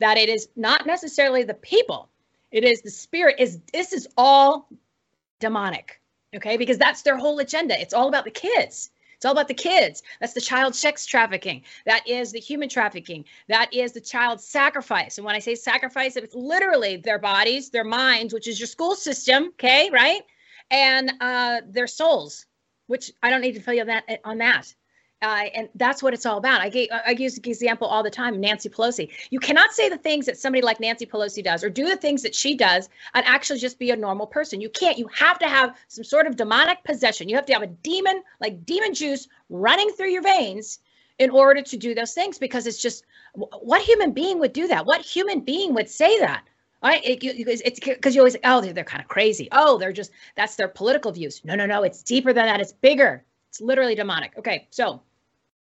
[0.00, 2.08] that it is not necessarily the people,
[2.50, 3.36] it is the spirit.
[3.38, 4.68] Is this is all
[5.38, 6.00] demonic?
[6.34, 7.80] Okay, because that's their whole agenda.
[7.80, 8.90] It's all about the kids.
[9.18, 10.04] It's all about the kids.
[10.20, 11.64] That's the child sex trafficking.
[11.86, 13.24] That is the human trafficking.
[13.48, 15.18] That is the child sacrifice.
[15.18, 18.94] And when I say sacrifice, it's literally their bodies, their minds, which is your school
[18.94, 20.22] system, okay, right?
[20.70, 22.46] And uh, their souls,
[22.86, 24.72] which I don't need to tell you that on that.
[25.20, 26.60] Uh, and that's what it's all about.
[26.60, 29.10] I, gave, I use the example all the time Nancy Pelosi.
[29.30, 32.22] You cannot say the things that somebody like Nancy Pelosi does or do the things
[32.22, 34.60] that she does and actually just be a normal person.
[34.60, 34.96] You can't.
[34.96, 37.28] You have to have some sort of demonic possession.
[37.28, 40.78] You have to have a demon, like demon juice, running through your veins
[41.18, 43.04] in order to do those things because it's just
[43.34, 44.86] what human being would do that?
[44.86, 46.44] What human being would say that?
[46.80, 47.04] Right?
[47.04, 49.48] It, it's because you always, oh, they're, they're kind of crazy.
[49.50, 51.40] Oh, they're just, that's their political views.
[51.44, 51.82] No, no, no.
[51.82, 52.60] It's deeper than that.
[52.60, 53.24] It's bigger.
[53.50, 54.34] It's literally demonic.
[54.38, 54.68] Okay.
[54.70, 55.02] So,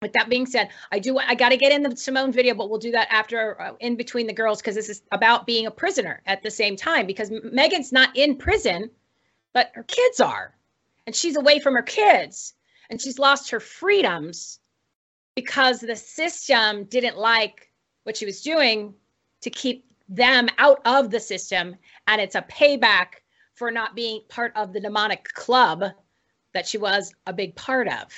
[0.05, 2.69] with that being said, I do I got to get in the Simone video, but
[2.69, 5.71] we'll do that after uh, in between the girls because this is about being a
[5.71, 8.91] prisoner at the same time because Meghan's not in prison,
[9.55, 10.55] but her kids are.
[11.07, 12.53] And she's away from her kids
[12.91, 14.61] and she's lost her freedoms
[15.35, 18.93] because the system didn't like what she was doing
[19.41, 21.77] to keep them out of the system
[22.09, 23.23] and it's a payback
[23.55, 25.83] for not being part of the demonic club
[26.53, 28.13] that she was a big part of.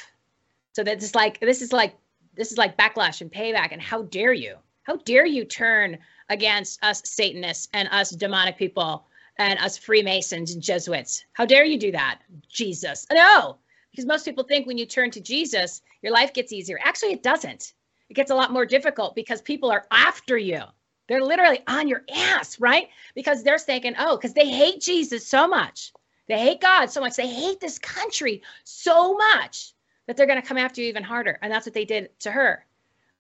[0.76, 1.94] So that's like this is like
[2.34, 3.72] this is like backlash and payback.
[3.72, 4.56] And how dare you?
[4.82, 5.96] How dare you turn
[6.28, 9.06] against us Satanists and us demonic people
[9.38, 11.24] and us Freemasons and Jesuits?
[11.32, 12.20] How dare you do that?
[12.50, 13.06] Jesus.
[13.10, 13.56] No,
[13.90, 16.78] because most people think when you turn to Jesus, your life gets easier.
[16.84, 17.72] Actually, it doesn't.
[18.10, 20.60] It gets a lot more difficult because people are after you.
[21.08, 22.90] They're literally on your ass, right?
[23.14, 25.94] Because they're thinking, oh, because they hate Jesus so much.
[26.28, 27.16] They hate God so much.
[27.16, 29.72] They hate this country so much
[30.06, 31.38] that they're going to come after you even harder.
[31.42, 32.64] And that's what they did to her.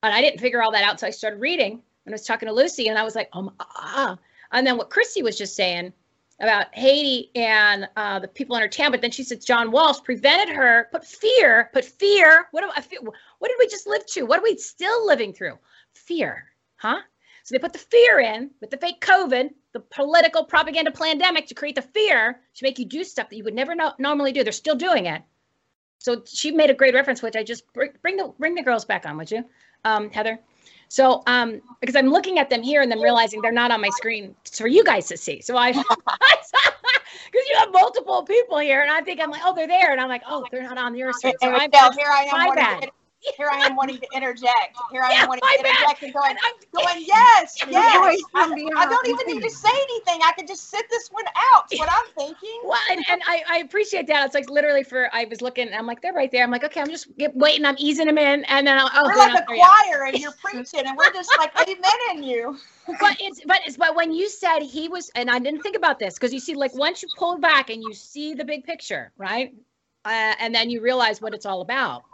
[0.02, 1.00] And I didn't figure all that out.
[1.00, 3.52] So I started reading and I was talking to Lucy and I was like, oh,
[3.60, 4.18] ah.
[4.52, 5.92] And then what Christi was just saying
[6.40, 8.90] about Haiti and uh, the people in her town.
[8.90, 12.46] But then she said John Walsh prevented her, put fear, put fear.
[12.50, 13.02] What do I feel?
[13.38, 14.24] What did we just live to?
[14.24, 15.58] What are we still living through?
[15.94, 16.44] Fear,
[16.76, 17.00] huh?
[17.42, 21.54] So they put the fear in with the fake COVID, the political propaganda pandemic to
[21.54, 24.42] create the fear to make you do stuff that you would never no- normally do.
[24.42, 25.22] They're still doing it.
[25.98, 28.84] So she made a great reference, which I just bring, bring the bring the girls
[28.84, 29.44] back on, would you,
[29.84, 30.38] um, Heather?
[30.88, 33.90] So um, because I'm looking at them here and then realizing they're not on my
[33.90, 35.40] screen for you guys to see.
[35.40, 35.72] So I
[37.32, 40.00] because you have multiple people here, and I think I'm like, oh, they're there, and
[40.00, 41.34] I'm like, oh, they're not on your screen.
[41.40, 42.48] So I'm, here I am.
[42.48, 42.90] My bad.
[43.36, 44.78] Here I am wanting to interject.
[44.90, 45.70] Here I am Yeah, wanting to bad.
[45.70, 48.22] interject and going, And I'm- going, yes, yes.
[48.34, 48.42] I,
[48.76, 50.20] I don't even need to say anything.
[50.24, 51.24] I can just sit this one
[51.54, 51.68] out.
[51.70, 52.60] That's what I'm thinking.
[52.64, 54.26] Well, and, and I, I appreciate that.
[54.26, 56.42] It's like literally for I was looking, I'm like, they're right there.
[56.44, 57.64] I'm like, okay, I'm just waiting.
[57.64, 58.90] I'm easing them in, and then I'll.
[58.94, 61.76] Oh, We're like a choir and you're preaching and we're just like amen
[62.12, 62.58] in you.
[63.00, 65.98] but it's but it's but when you said he was and i didn't think about
[65.98, 69.10] this because you see like once you pull back and you see the big picture
[69.18, 69.54] right
[70.04, 72.04] uh, and then you realize what it's all about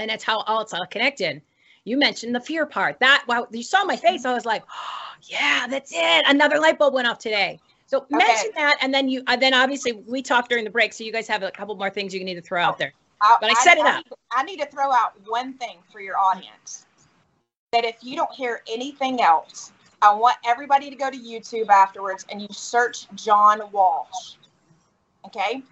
[0.00, 1.42] and that's how all it's all connected.
[1.84, 2.98] You mentioned the fear part.
[3.00, 4.24] That wow you saw my face.
[4.24, 6.24] I was like oh, yeah that's it.
[6.26, 7.60] Another light bulb went off today.
[7.86, 11.04] So mention that and then you uh, then obviously we talked during the break so
[11.04, 12.92] you guys have a couple more things you need to throw out there.
[13.40, 13.96] But I set it up.
[13.96, 16.86] Need, I need to throw out one thing for your audience.
[17.72, 19.72] That if you don't hear anything else,
[20.02, 24.36] I want everybody to go to YouTube afterwards and you search John Walsh.
[25.26, 25.62] Okay?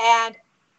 [0.00, 0.36] And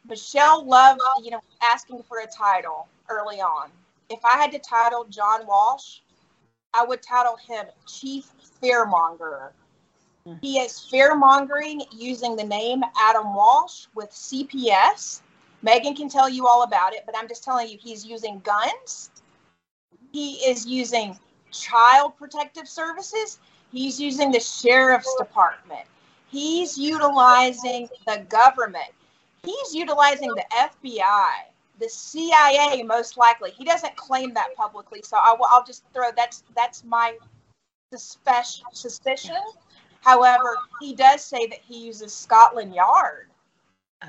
[0.08, 3.70] Michelle loved, you know, asking for a title early on.
[4.10, 6.00] If I had to title John Walsh,
[6.74, 8.32] I would title him Chief
[8.62, 9.52] Fearmonger.
[10.26, 10.39] Mm.
[10.41, 15.22] He is fearmongering using the name Adam Walsh with CPS.
[15.66, 19.12] Meghan can tell you all about it, but I'm just telling you, he's using guns.
[20.12, 21.18] He is using
[21.52, 23.39] child protective services.
[23.72, 25.86] He's using the sheriff's department.
[26.30, 28.91] He's utilizing the government.
[29.44, 31.30] He's utilizing the FBI,
[31.80, 33.52] the CIA, most likely.
[33.52, 37.18] He doesn't claim that publicly, so I will, I'll just throw that's that's my
[37.94, 38.66] suspicion.
[38.74, 39.36] Suspicion.
[40.02, 43.28] However, he does say that he uses Scotland Yard.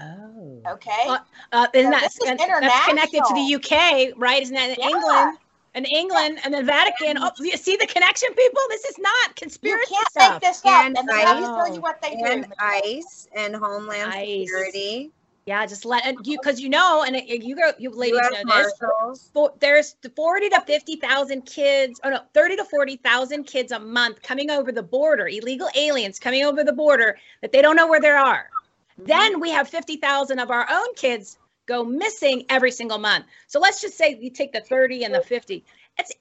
[0.01, 1.09] oh Okay.
[1.09, 1.19] uh,
[1.53, 4.71] uh, isn't So that this is and that's connected to the uk right isn't that
[4.71, 4.89] in Yeah.
[4.89, 5.39] england
[5.75, 7.17] and England and the Vatican.
[7.23, 8.61] Oh, you see the connection, people?
[8.71, 10.33] This is not You conspiracy can't stuff.
[10.35, 10.85] make this up.
[10.85, 11.47] And And then I'll ICE.
[11.55, 12.53] tell you what they and do.
[12.59, 14.49] ICE and Homeland ICE.
[14.49, 15.11] Security,
[15.51, 18.45] Yeah, just let and you because you know, and you go, you ladies U.S.
[18.45, 18.73] know this.
[18.81, 19.31] Marshals.
[19.35, 24.23] For, there's the 40 to 50,000 kids, oh no, 30 to 40,000 kids a month
[24.23, 28.01] coming over the border, illegal aliens coming over the border that they don't know where
[28.01, 28.49] they are.
[28.93, 29.07] Mm-hmm.
[29.07, 31.37] Then we have 50,000 of our own kids
[31.67, 33.25] go missing every single month.
[33.49, 35.65] So let's just say you take the 30 and the 50.
[35.99, 36.13] It's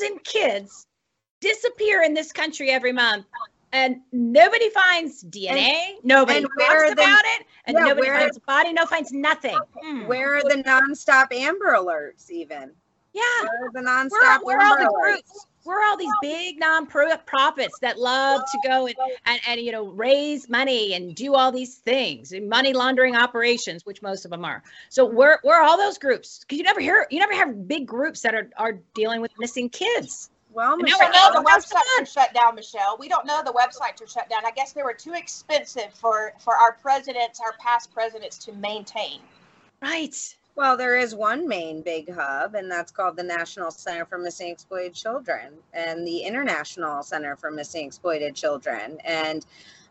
[0.00, 0.86] 80,000 kids
[1.42, 3.26] disappear in this country every month.
[3.72, 5.94] And nobody finds DNA.
[6.04, 7.46] nobody and talks the- about it.
[7.64, 8.72] And yeah, nobody where- finds a body.
[8.72, 9.58] No finds nothing.
[9.82, 10.06] Hmm.
[10.06, 12.30] Where are the nonstop Amber Alerts?
[12.30, 12.72] Even
[13.14, 13.22] Yeah.
[13.42, 15.46] where are the nonstop we're all the groups.
[15.64, 18.96] We're all these big non-profits that love to go and,
[19.26, 24.02] and, and you know raise money and do all these things, money laundering operations, which
[24.02, 24.62] most of them are.
[24.88, 28.22] So we're we're all those groups because you never hear you never have big groups
[28.22, 30.30] that are are dealing with missing kids.
[30.52, 32.96] Well, And We don't know the That's websites are shut down, Michelle.
[32.98, 34.44] We don't know the websites are shut down.
[34.44, 39.20] I guess they were too expensive for for our presidents, our past presidents, to maintain.
[39.80, 40.36] Right.
[40.54, 44.50] Well, there is one main big hub, and that's called the National Center for Missing
[44.50, 48.98] Exploited Children and the International Center for Missing Exploited Children.
[49.02, 49.46] And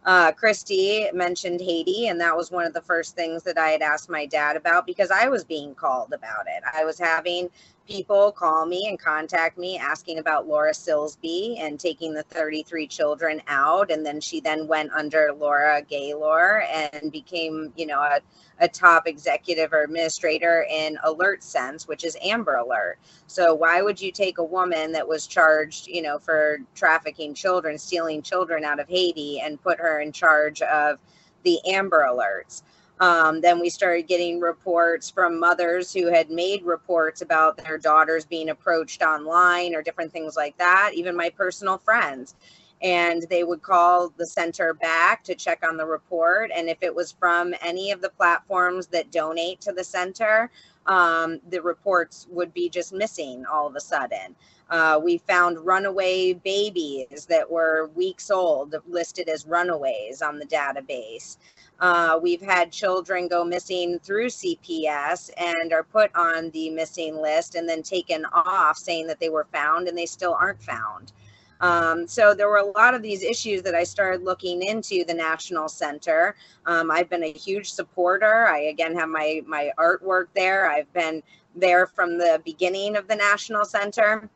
[0.05, 3.81] uh, Christi mentioned Haiti, and that was one of the first things that I had
[3.81, 6.63] asked my dad about because I was being called about it.
[6.73, 7.49] I was having
[7.87, 13.41] people call me and contact me asking about Laura Silsby and taking the 33 children
[13.47, 13.91] out.
[13.91, 18.21] And then she then went under Laura Gayler and became, you know, a
[18.61, 24.11] a top executive or administrator in AlertSense which is amber alert so why would you
[24.11, 28.87] take a woman that was charged you know for trafficking children stealing children out of
[28.87, 30.99] haiti and put her in charge of
[31.43, 32.61] the amber alerts
[33.01, 38.25] um, then we started getting reports from mothers who had made reports about their daughters
[38.25, 42.35] being approached online or different things like that even my personal friends
[42.81, 46.51] and they would call the center back to check on the report.
[46.55, 50.49] And if it was from any of the platforms that donate to the center,
[50.87, 54.35] um, the reports would be just missing all of a sudden.
[54.69, 61.37] Uh, we found runaway babies that were weeks old listed as runaways on the database.
[61.81, 67.55] Uh, we've had children go missing through CPS and are put on the missing list
[67.55, 71.11] and then taken off saying that they were found and they still aren't found.
[71.59, 75.13] Um, so there were a lot of these issues that I started looking into the
[75.13, 76.35] National Center.
[76.67, 78.47] Um, I've been a huge supporter.
[78.47, 80.69] I again have my my artwork there.
[80.69, 81.21] I've been
[81.55, 84.29] there from the beginning of the National Center.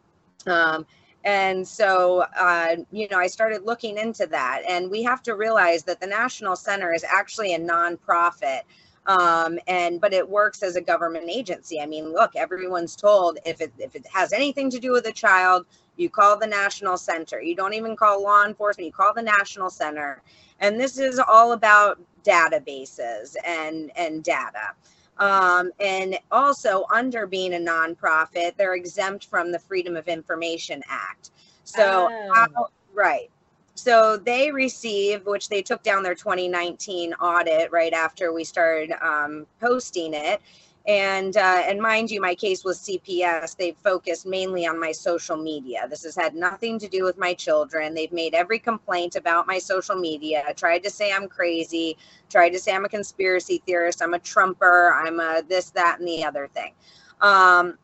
[0.46, 0.86] Um,
[1.26, 4.61] and so, uh, you know, I started looking into that.
[4.69, 8.61] And we have to realize that the National Center is actually a nonprofit.
[9.07, 11.80] Um, and but it works as a government agency.
[11.80, 15.11] I mean, look, everyone's told if it if it has anything to do with a
[15.11, 15.65] child,
[15.97, 19.69] you call the national center you don't even call law enforcement you call the national
[19.69, 20.21] center
[20.59, 24.73] and this is all about databases and and data
[25.18, 31.32] Um, and also, under being a nonprofit, they're exempt from the Freedom of Information Act.
[31.63, 32.34] So, Oh.
[32.34, 33.30] how- right.
[33.76, 39.45] So they receive, which they took down their 2019 audit right after we started um,
[39.59, 40.41] posting it.
[40.88, 43.58] And uh, and mind you, my case was CPS.
[43.58, 45.88] They've focused mainly on my social media.
[45.90, 47.96] This has had nothing to do with my children.
[47.96, 50.44] They've made every complaint about my social media.
[50.56, 51.98] Tried to say I'm crazy.
[52.30, 54.04] Tried to say I'm a conspiracy theorist.
[54.04, 54.94] I'm a Trumper.
[54.94, 56.74] I'm a this, that, and the other thing.
[57.20, 57.80] Um,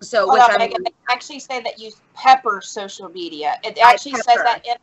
[0.00, 3.56] so Hold which on, I'm Meghan, they actually say that you pepper social media.
[3.64, 4.76] It actually says that in,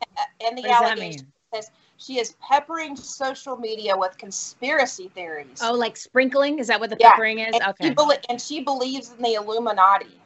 [0.46, 1.26] in the What allegation.
[1.52, 1.70] It says
[2.04, 5.60] she is peppering social media with conspiracy theories.
[5.62, 6.58] Oh, like sprinkling?
[6.58, 7.54] Is that what the Yeah, peppering is?
[7.54, 7.88] and, Okay.
[7.88, 10.20] she belie- and she believes in the Illuminati.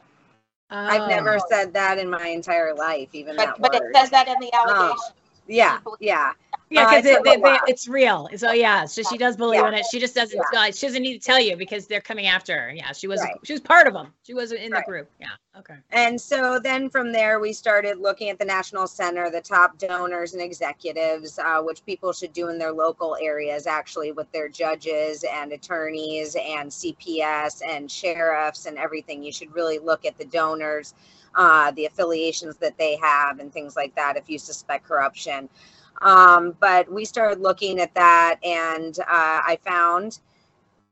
[0.71, 1.45] I've never Oh.
[1.49, 4.51] said that in my entire life, even But that but it says that in the
[4.53, 4.69] oh.
[4.69, 5.13] allegation.
[5.47, 6.33] yeah, yeah.
[6.71, 8.29] Yeah, Uh, because it's it, a they- they- it's real.
[8.37, 9.69] So yeah, so she does believe Yeah.
[9.69, 9.85] in it.
[9.89, 10.39] She just doesn't.
[10.53, 10.59] Yeah.
[10.67, 12.71] uh, she doesn't need to tell you because they're coming after her.
[12.71, 13.19] Yeah, she was.
[13.21, 13.33] Right.
[13.43, 14.13] She was part of them.
[14.21, 14.85] She was in Right.
[14.85, 15.09] the group.
[15.19, 15.27] Yeah.
[15.57, 15.73] Okay.
[15.89, 20.33] And so then from there, we started looking at the National Center, the top donors
[20.33, 25.25] and executives, uh, which people should do in their local areas, actually, with their judges
[25.29, 29.23] and attorneys and CPS and sheriffs and everything.
[29.23, 30.93] You should really look at the donors,
[31.35, 35.49] uh, the affiliations that they have, and things like that if you suspect corruption.
[36.01, 40.19] Um, but we started looking at that, and uh, I found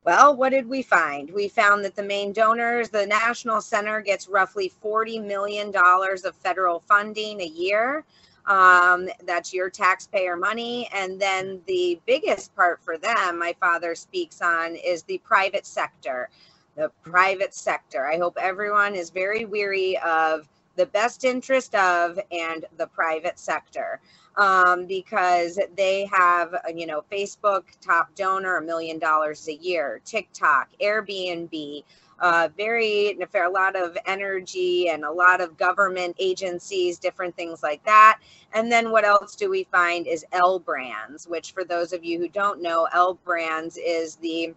[0.08, 1.30] well, what did we find?
[1.30, 6.80] We found that the main donors, the National Center gets roughly $40 million of federal
[6.80, 8.06] funding a year.
[8.46, 10.88] Um, that's your taxpayer money.
[10.94, 16.30] And then the biggest part for them, my father speaks on, is the private sector.
[16.78, 18.08] The private sector.
[18.08, 20.48] I hope everyone is very weary of
[20.78, 24.00] the best interest of and the private sector
[24.38, 30.00] um, because they have, uh, you know, Facebook top donor, a million dollars a year,
[30.06, 31.84] TikTok, Airbnb,
[32.20, 37.84] uh, very a lot of energy and a lot of government agencies, different things like
[37.86, 38.20] that.
[38.54, 42.20] And then what else do we find is L Brands, which for those of you
[42.20, 44.54] who don't know, L Brands is the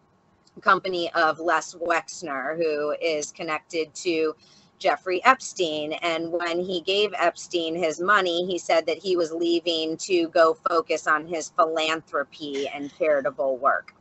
[0.61, 4.35] company of Les Wexner, who is connected to
[4.81, 5.93] Jeffrey Epstein.
[5.93, 10.55] And when he gave Epstein his money, he said that he was leaving to go
[10.69, 13.95] focus on his philanthropy and charitable work.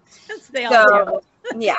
[0.51, 1.21] they all do.
[1.51, 1.77] So, yeah.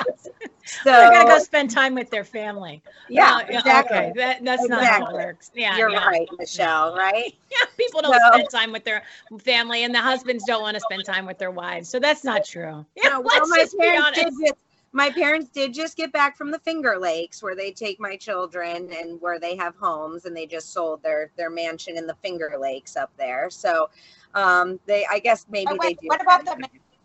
[0.65, 2.81] So, They're gonna go spend time with their family.
[3.09, 3.97] yeah, Oh, exactly.
[3.97, 5.51] Okay, that, that's not how it works.
[5.53, 6.05] Yeah, You're yeah.
[6.07, 7.33] right, Michelle, right?
[7.51, 9.03] Yeah, people don't So- spend time with their
[9.39, 11.87] family, and the husbands don't want to spend time with their wives.
[11.89, 12.85] So that's not true.
[12.95, 14.53] Yeah, No, well, let's my just be parents did honest.
[14.93, 18.89] My parents did just get back from the Finger Lakes where they take my children
[18.91, 22.55] and where they have homes and they just sold their their mansion in the Finger
[22.59, 23.49] Lakes up there.
[23.49, 23.89] So
[24.33, 26.07] um they I guess maybe But they do.
[26.07, 26.51] what about the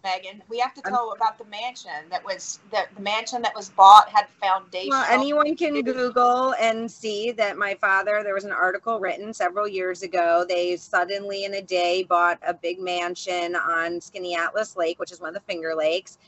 [0.04, 0.40] Meghan?
[0.48, 4.08] We have to tell about the mansion that was the, the mansion that was bought
[4.08, 4.90] had foundation.
[4.90, 9.66] Well, anyone can Google and see that my father, there was an article written several
[9.66, 10.44] years ago.
[10.48, 15.28] They suddenly in a day bought a big mansion on Skaneateles Lake, which is one
[15.28, 16.18] of the Finger Lakes.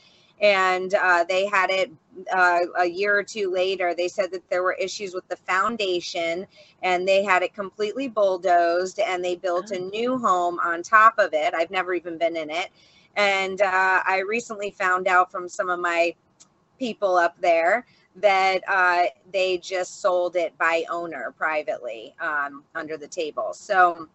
[0.41, 1.91] And uh, they had it
[2.31, 3.93] uh, a year or two later.
[3.93, 6.47] They said that there were issues with the foundation
[6.81, 11.33] and they had it completely bulldozed and they built a new home on top of
[11.33, 11.53] it.
[11.53, 12.69] I've never even been in it.
[13.15, 16.15] And uh, I recently found out from some of my
[16.77, 17.85] people up there
[18.15, 23.53] that uh, they just sold it by owner privately um, under the table.
[23.53, 24.07] So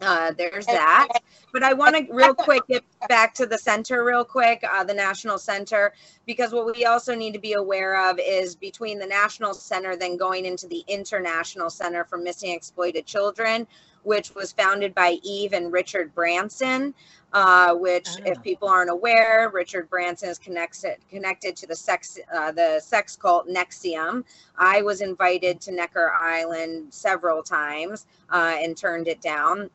[0.00, 1.08] uh, there's that.
[1.52, 4.94] But I want to real quick get back to the center, real quick, uh, the
[4.94, 5.92] National Center,
[6.26, 10.16] because what we also need to be aware of is between the National Center, then
[10.16, 13.66] going into the International Center for Missing Exploited Children,
[14.02, 16.94] which was founded by Eve and Richard Branson.
[17.34, 22.52] Uh, which, if people aren't aware, Richard Branson is connected connected to the sex uh,
[22.52, 24.24] the sex cult NXIVM.
[24.56, 29.68] I was invited to Necker Island several times uh, and turned it down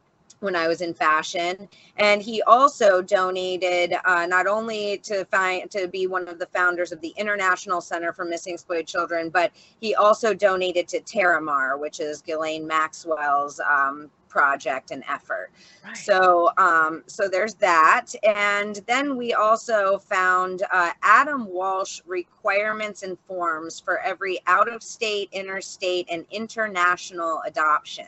[0.44, 1.68] when I was in fashion.
[1.98, 6.92] And he also donated uh, not only to find to be one of the founders
[6.92, 12.00] of the International Center for Missing Exploited Children, but he also donated to TerraMar, which
[12.00, 15.52] is Ghislaine Maxwell's um, project and effort.
[15.94, 18.08] So um, so there's that.
[18.24, 24.82] And then we also found uh, Adam Walsh requirements and forms for every out of
[24.82, 28.08] state, interstate, and international adoption.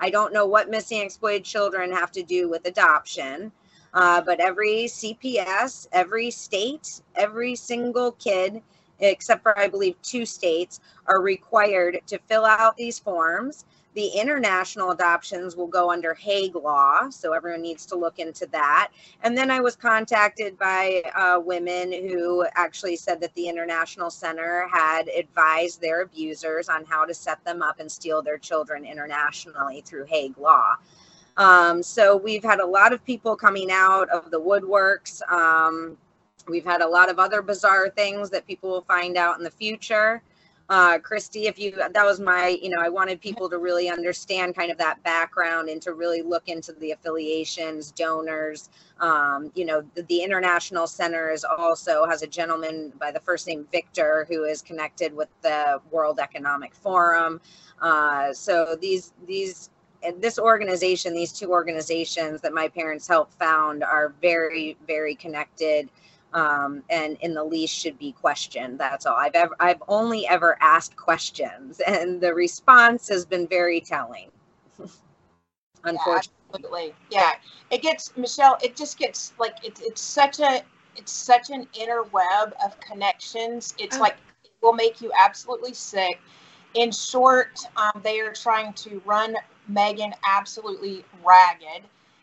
[0.00, 3.52] I don't know what missing exploited children have to do with adoption,
[3.94, 8.62] uh, but every CPS, every state, every single kid
[9.00, 13.64] except for I believe two states, are required to fill out these forms.
[13.94, 18.92] The international adoptions will go under Hague law, so everyone needs to look into that.
[19.22, 24.68] And then I was contacted by uh, women who actually said that the International Center
[24.72, 29.82] had advised their abusers on how to set them up and steal their children internationally
[29.84, 30.76] through Hague law.
[31.36, 35.20] Um, so we've had a lot of people coming out of the woodworks.
[35.30, 35.96] Um,
[36.48, 39.50] we've had a lot of other bizarre things that people will find out in the
[39.50, 40.22] future
[40.70, 44.54] uh, Christi, if you, that was my, you know, I wanted people to really understand
[44.54, 48.70] kind of that background and to really look into the affiliations, donors.
[49.00, 53.48] Um, you know, the, the, International Center is also has a gentleman by the first
[53.48, 57.40] name Victor who is connected with the World Economic Forum.
[57.82, 59.70] Uh, so these, these,
[60.18, 65.90] this organization, these two organizations that my parents helped found are very, very connected
[66.32, 68.78] um, and in the least should be questioned.
[68.78, 69.16] That's all.
[69.16, 74.30] I've ever I've only ever asked questions, and the response has been very telling.
[75.84, 76.94] Unfortunately, yeah, absolutely.
[77.10, 77.32] Yeah,
[77.70, 78.58] it gets Michelle.
[78.62, 80.62] It just gets like it's it's such a
[80.96, 83.74] it's such an inner web of connections.
[83.78, 84.00] It's oh.
[84.00, 86.20] like it will make you absolutely sick.
[86.74, 89.34] In short, um, they are trying to run
[89.70, 91.82] Meghan absolutely ragged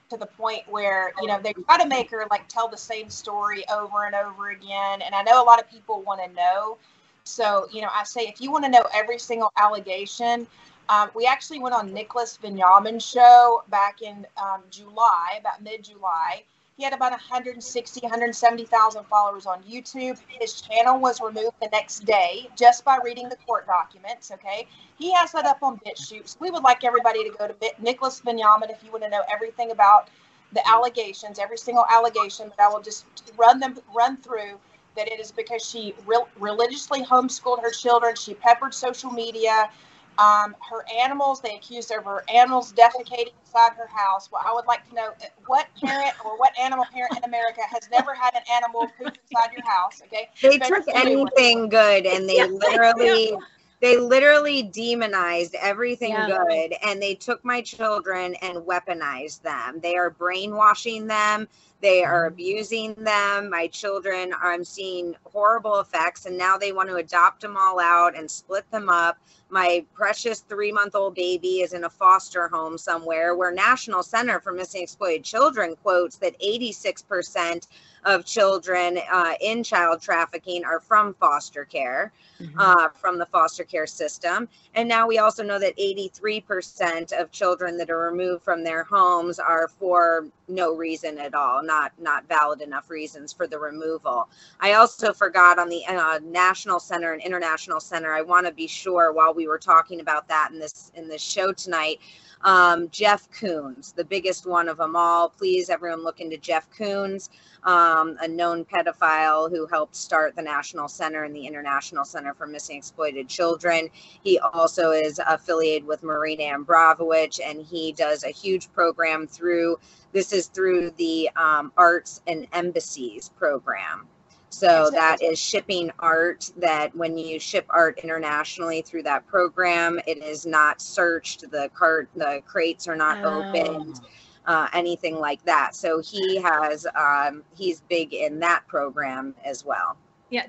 [0.09, 3.09] to the point where you know they try to make her like tell the same
[3.09, 6.77] story over and over again and i know a lot of people want to know.
[7.23, 10.47] So you know i say if you want to know every single allegation
[10.89, 16.43] um, we actually went on nicholas Veniamin's show back in um, july about mid-july
[16.77, 20.19] he had about 160, 170,000 followers on YouTube.
[20.39, 24.29] His channel was removed the next day just by reading the court documents.
[24.31, 24.67] Okay.
[24.97, 26.27] He has that up on BitChute.
[26.27, 29.09] So we would like everybody to go to Bit- Nicholas Veniamin if you want to
[29.09, 30.09] know everything about
[30.53, 32.51] the allegations, every single allegation.
[32.55, 33.05] But I will just
[33.37, 34.59] run them, run through
[34.95, 38.15] that it is because she re- religiously homeschooled her children.
[38.15, 39.69] She peppered social media.
[40.17, 44.31] Um, her animals, they accused her of her animals defecating inside her house.
[44.31, 47.61] Well, I would like to know uh, what parent or what animal parent in America
[47.69, 50.01] has never had an animal poop inside your house.
[50.05, 50.29] Okay.
[50.41, 53.37] They took anything good and they literally
[53.79, 56.27] they literally demonized everything yeah.
[56.27, 59.79] good and they took my children and weaponized them.
[59.81, 61.47] They are brainwashing them.
[61.79, 62.33] They are mm-hmm.
[62.33, 63.49] abusing them.
[63.49, 68.17] My children, I'm seeing horrible effects, and now they want to adopt them all out
[68.17, 69.17] and split them up.
[69.49, 74.39] My precious three month old baby is in a foster home somewhere where National Center
[74.39, 77.67] for Missing Exploited Children quotes that 86%
[78.03, 82.59] of children uh, in child trafficking are from foster care, mm-hmm.
[82.59, 84.47] uh, from the foster care system.
[84.75, 89.39] And now we also know that 83% of children that are removed from their homes
[89.39, 94.29] are for no reason at all, not not valid enough reasons for the removal.
[94.59, 98.13] I also forgot on the uh, National Center and International Center.
[98.13, 101.21] I want to be sure while we were talking about that in this in this
[101.21, 101.99] show tonight.
[102.43, 105.29] Um, Jeff Koons, the biggest one of them all.
[105.29, 107.29] Please, everyone, look into Jeff Koons
[107.67, 112.47] um, a known pedophile who helped start the National Center and the International Center for
[112.47, 113.89] Missing Exploited Children.
[114.23, 119.77] He also is affiliated with Marina Abramovich, and he does a huge program through
[120.13, 124.07] this is through the um, Art in Embassies program.
[124.49, 130.23] So that is shipping art that when you ship art internationally through that program, it
[130.23, 131.51] is not searched.
[131.51, 133.43] The cart, the crates are not oh.
[133.43, 133.99] opened
[134.45, 135.75] uh, anything like that.
[135.75, 139.97] So he has um, he's big in that program as well.
[140.29, 140.45] Yeah,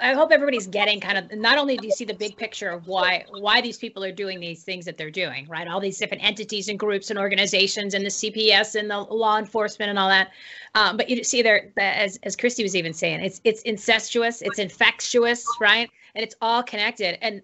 [0.00, 2.88] I hope everybody's getting kind of not only do you see the big picture of
[2.88, 5.68] why why these people are doing these things that they're doing, right?
[5.68, 9.90] All these different entities and groups and organizations and the CPS and the law enforcement
[9.90, 10.30] and all that,
[10.74, 14.58] um, but you see there as as Christi was even saying, it's it's incestuous, it's
[14.58, 15.88] infectious, right?
[16.16, 17.16] And it's all connected.
[17.24, 17.42] And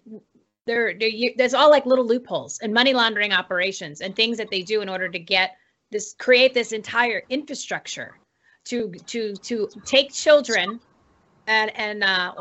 [0.66, 0.94] there
[1.36, 4.88] there's all like little loopholes and money laundering operations and things that they do in
[4.88, 5.56] order to get
[5.92, 8.18] this create this entire infrastructure
[8.64, 10.80] to to to take children
[11.49, 12.32] and and uh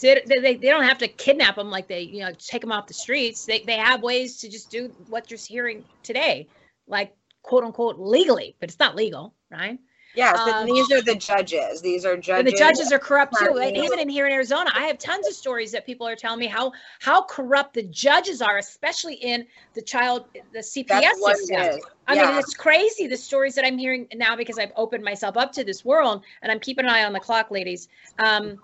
[0.00, 2.86] they, they, they don't have to kidnap them like they you know take them off
[2.86, 3.46] the streets.
[3.46, 6.48] They, they have ways to just do what you're hearing today
[6.88, 9.78] like quote unquote legally but it's not legal right
[10.14, 11.80] Yes, um, these are the judges.
[11.80, 12.52] These are judges.
[12.52, 13.58] the judges are corrupt too.
[13.58, 16.40] And even in here in Arizona, I have tons of stories that people are telling
[16.40, 21.80] me how how corrupt the judges are, especially in the child the CPS system.
[22.08, 22.26] I yeah.
[22.26, 25.64] mean, it's crazy the stories that I'm hearing now because I've opened myself up to
[25.64, 27.88] this world and I'm keeping an eye on the clock, ladies.
[28.18, 28.58] Um,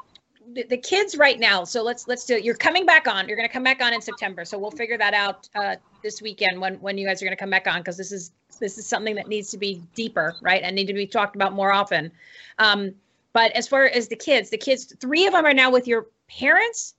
[0.53, 1.65] the, kids right now.
[1.65, 2.45] So let's let's do it.
[2.45, 3.29] You're coming back on.
[3.29, 4.45] You're going to come back on in September.
[4.45, 7.41] So we'll figure that out uh, this weekend when when you guys are going to
[7.41, 10.63] come back on because this is this is something that needs to be deeper, right?
[10.63, 12.13] And need to be talked about more often.
[12.59, 12.95] Um,
[13.33, 16.07] But as far as the kids, the kids, three of them are now with your
[16.27, 16.95] parents.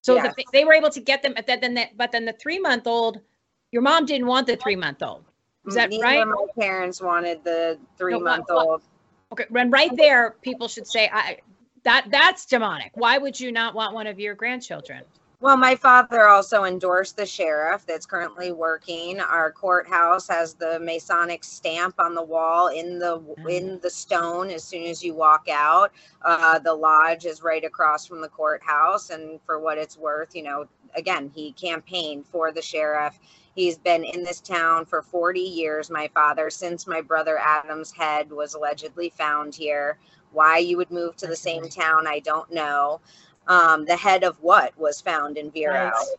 [0.00, 1.34] So the, they were able to get them.
[1.34, 3.20] But then, the, but then the three month old,
[3.70, 5.24] your mom didn't want the three month old.
[5.66, 6.26] Is that Neither right?
[6.26, 8.82] my parents wanted the three month old.
[9.32, 11.38] Okay, and right there, people should say, I
[11.84, 12.92] that that's demonic.
[12.94, 15.04] Why would you not want one of your grandchildren?
[15.40, 19.20] Well, my father also endorsed the sheriff that's currently working.
[19.20, 24.64] Our courthouse has the Masonic stamp on the wall in the in the stone as
[24.64, 25.92] soon as you walk out.
[26.22, 30.44] Uh, the lodge is right across from the courthouse, and for what it's worth, you
[30.44, 30.64] know,
[30.94, 33.18] again, he campaigned for the sheriff.
[33.54, 38.30] He's been in this town for 40 years, my father, since my brother Adam's head
[38.30, 39.98] was allegedly found here.
[40.32, 43.00] Why you would move to the same town, I don't know.
[43.46, 45.90] Um, the head of what was found in Vero.
[45.92, 46.16] Right.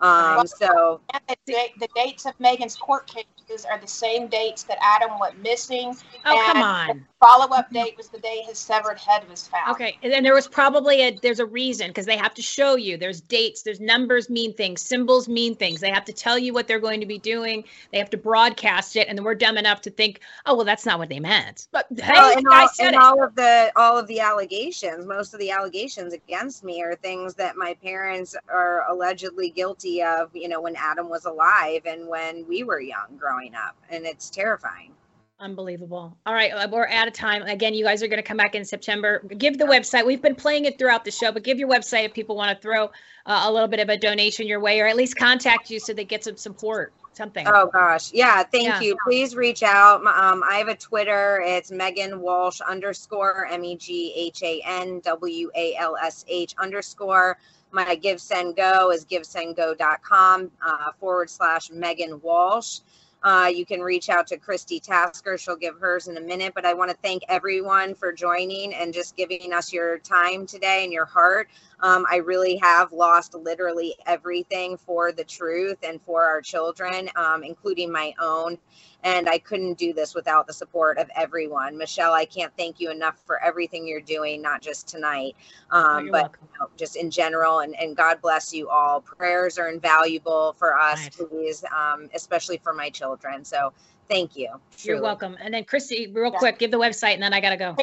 [0.00, 4.76] Um, so the, da- the dates of Meghan's court cases are the same dates that
[4.82, 5.96] Adam went missing.
[6.26, 7.06] Oh, come on.
[7.18, 9.70] Follow-up date was the day his severed head was found.
[9.70, 12.76] Okay, and then there was probably a there's a reason because they have to show
[12.76, 12.98] you.
[12.98, 15.80] There's dates, there's numbers mean things, symbols mean things.
[15.80, 17.64] They have to tell you what they're going to be doing.
[17.90, 20.84] They have to broadcast it, and then we're dumb enough to think, oh well, that's
[20.84, 21.68] not what they meant.
[21.72, 23.00] But hey, well, and, all, said and it.
[23.00, 27.34] all of the all of the allegations, most of the allegations against me are things
[27.36, 30.34] that my parents are allegedly guilty of.
[30.34, 34.30] You know, when Adam was alive and when we were young growing up, and it's
[34.30, 34.92] terrifying.
[35.38, 36.16] Unbelievable.
[36.24, 37.42] All right, uh, we're out of time.
[37.42, 39.22] Again, you guys are going to come back in September.
[39.36, 40.06] Give the website.
[40.06, 42.62] We've been playing it throughout the show, but give your website if people want to
[42.62, 42.84] throw
[43.26, 45.92] uh, a little bit of a donation your way, or at least contact you so
[45.92, 46.94] they get some support.
[47.12, 47.46] Something.
[47.48, 48.42] Oh gosh, yeah.
[48.42, 48.80] Thank Yeah.
[48.80, 48.96] you.
[49.06, 50.04] Please reach out.
[50.04, 51.42] Um, I have a Twitter.
[51.44, 56.54] It's Meghan Walsh underscore M E G H A N W A L S H
[56.58, 57.38] underscore.
[57.70, 62.80] My Give Send Go is givesendgo.com uh, forward slash Meghan Walsh.
[63.22, 65.36] Uh, you can reach out to Christi Tasker.
[65.36, 66.52] She'll give hers in a minute.
[66.54, 70.84] But I want to thank everyone for joining and just giving us your time today
[70.84, 71.48] and your heart.
[71.80, 77.42] Um, I really have lost literally everything for the truth and for our children, um,
[77.42, 78.58] including my own.
[79.04, 81.76] And I couldn't do this without the support of everyone.
[81.76, 85.36] Michelle, I can't thank you enough for everything you're doing, not just tonight,
[85.70, 87.60] Oh, um, you're but you know, just in general.
[87.60, 89.00] And, and God bless you all.
[89.00, 91.28] Prayers are invaluable for us, Right.
[91.30, 93.44] please, um, especially for my children.
[93.44, 93.72] So
[94.08, 94.48] thank you.
[94.82, 95.36] You're welcome.
[95.40, 96.38] And then Christi, real Yeah.
[96.38, 97.76] quick, give the website, and then I gotta go.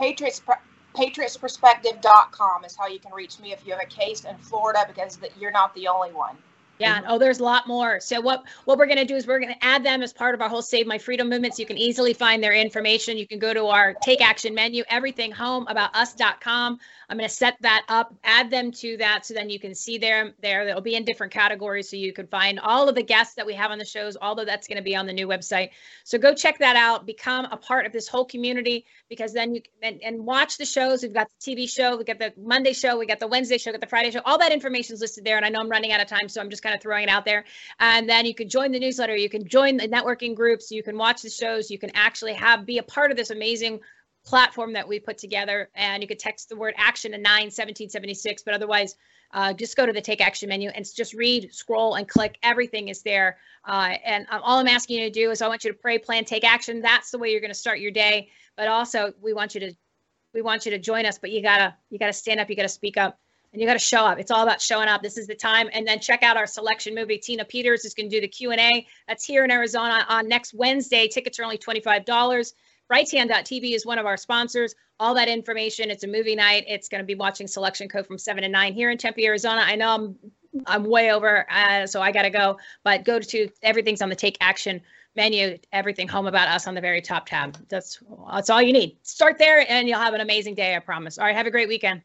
[0.00, 0.40] Patriots,
[0.96, 5.18] patriotsperspective.com is how you can reach me if you have a case in Florida because
[5.38, 6.36] you're not the only one.
[6.78, 6.98] Yeah.
[6.98, 7.06] Mm-hmm.
[7.08, 8.00] Oh, there's a lot more.
[8.00, 10.48] So what what we're gonna do is we're gonna add them as part of our
[10.48, 11.54] whole Save My Freedom movement.
[11.54, 13.16] So you can easily find their information.
[13.16, 16.78] You can go to our Take Action menu, everything home about us.com.
[17.10, 20.34] I'm gonna set that up, add them to that, so then you can see them
[20.42, 20.66] there.
[20.66, 23.54] They'll be in different categories, so you can find all of the guests that we
[23.54, 24.16] have on the shows.
[24.20, 25.70] Although that's gonna be on the new website.
[26.04, 27.06] So go check that out.
[27.06, 31.02] Become a part of this whole community because then you and, and watch the shows.
[31.02, 33.70] We've got the TV show, we got the Monday show, we got the Wednesday show,
[33.70, 34.20] we got the Friday show.
[34.24, 35.36] All that information is listed there.
[35.36, 37.08] And I know I'm running out of time, so I'm just kind of throwing it
[37.08, 37.44] out there.
[37.80, 40.98] And then you can join the newsletter, you can join the networking groups, you can
[40.98, 43.80] watch the shows, you can actually have be a part of this amazing
[44.24, 45.70] platform that we put together.
[45.74, 48.96] And you could text the word action to 9 1776, but otherwise.
[49.30, 52.38] Uh, just go to the take action menu and just read, scroll, and click.
[52.42, 53.36] Everything is there.
[53.66, 55.98] Uh, and um, all I'm asking you to do is I want you to pray,
[55.98, 56.80] plan, take action.
[56.80, 58.30] That's the way you're going to start your day.
[58.56, 59.74] But also, we want you to
[60.32, 61.18] we want you to join us.
[61.18, 62.48] But you gotta you gotta stand up.
[62.48, 63.18] You gotta speak up.
[63.52, 64.18] And you got to show up.
[64.18, 65.02] It's all about showing up.
[65.02, 65.70] This is the time.
[65.72, 67.16] And then check out our selection movie.
[67.16, 68.86] Tina Peters is going to do the Q and A.
[69.06, 71.08] That's here in Arizona on next Wednesday.
[71.08, 72.52] Tickets are only twenty five dollars.
[72.92, 74.74] Brighteon.tv is one of our sponsors.
[75.00, 75.90] All that information.
[75.90, 76.64] It's a movie night.
[76.66, 79.62] It's going to be watching Selection Code from seven to nine here in Tempe, Arizona.
[79.64, 80.16] I know I'm
[80.66, 82.58] I'm way over, uh, so I got to go.
[82.82, 84.80] But go to everything's on the Take Action
[85.16, 85.58] menu.
[85.72, 87.56] Everything home about us on the very top tab.
[87.68, 88.96] That's that's all you need.
[89.02, 90.74] Start there, and you'll have an amazing day.
[90.74, 91.18] I promise.
[91.18, 91.36] All right.
[91.36, 92.02] Have a great weekend.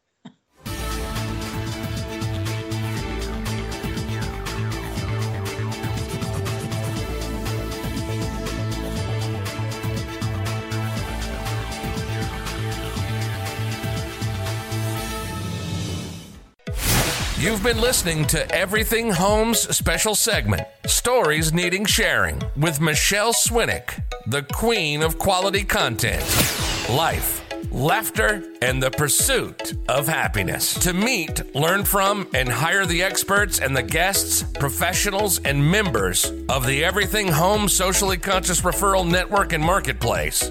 [17.44, 24.44] You've been listening to Everything Homes special segment, Stories Needing Sharing, with Michelle Swinick, the
[24.44, 26.22] queen of quality content,
[26.88, 30.72] life, laughter, and the pursuit of happiness.
[30.84, 36.66] To meet, learn from, and hire the experts and the guests, professionals, and members of
[36.66, 40.50] the Everything Home Socially Conscious Referral Network and Marketplace.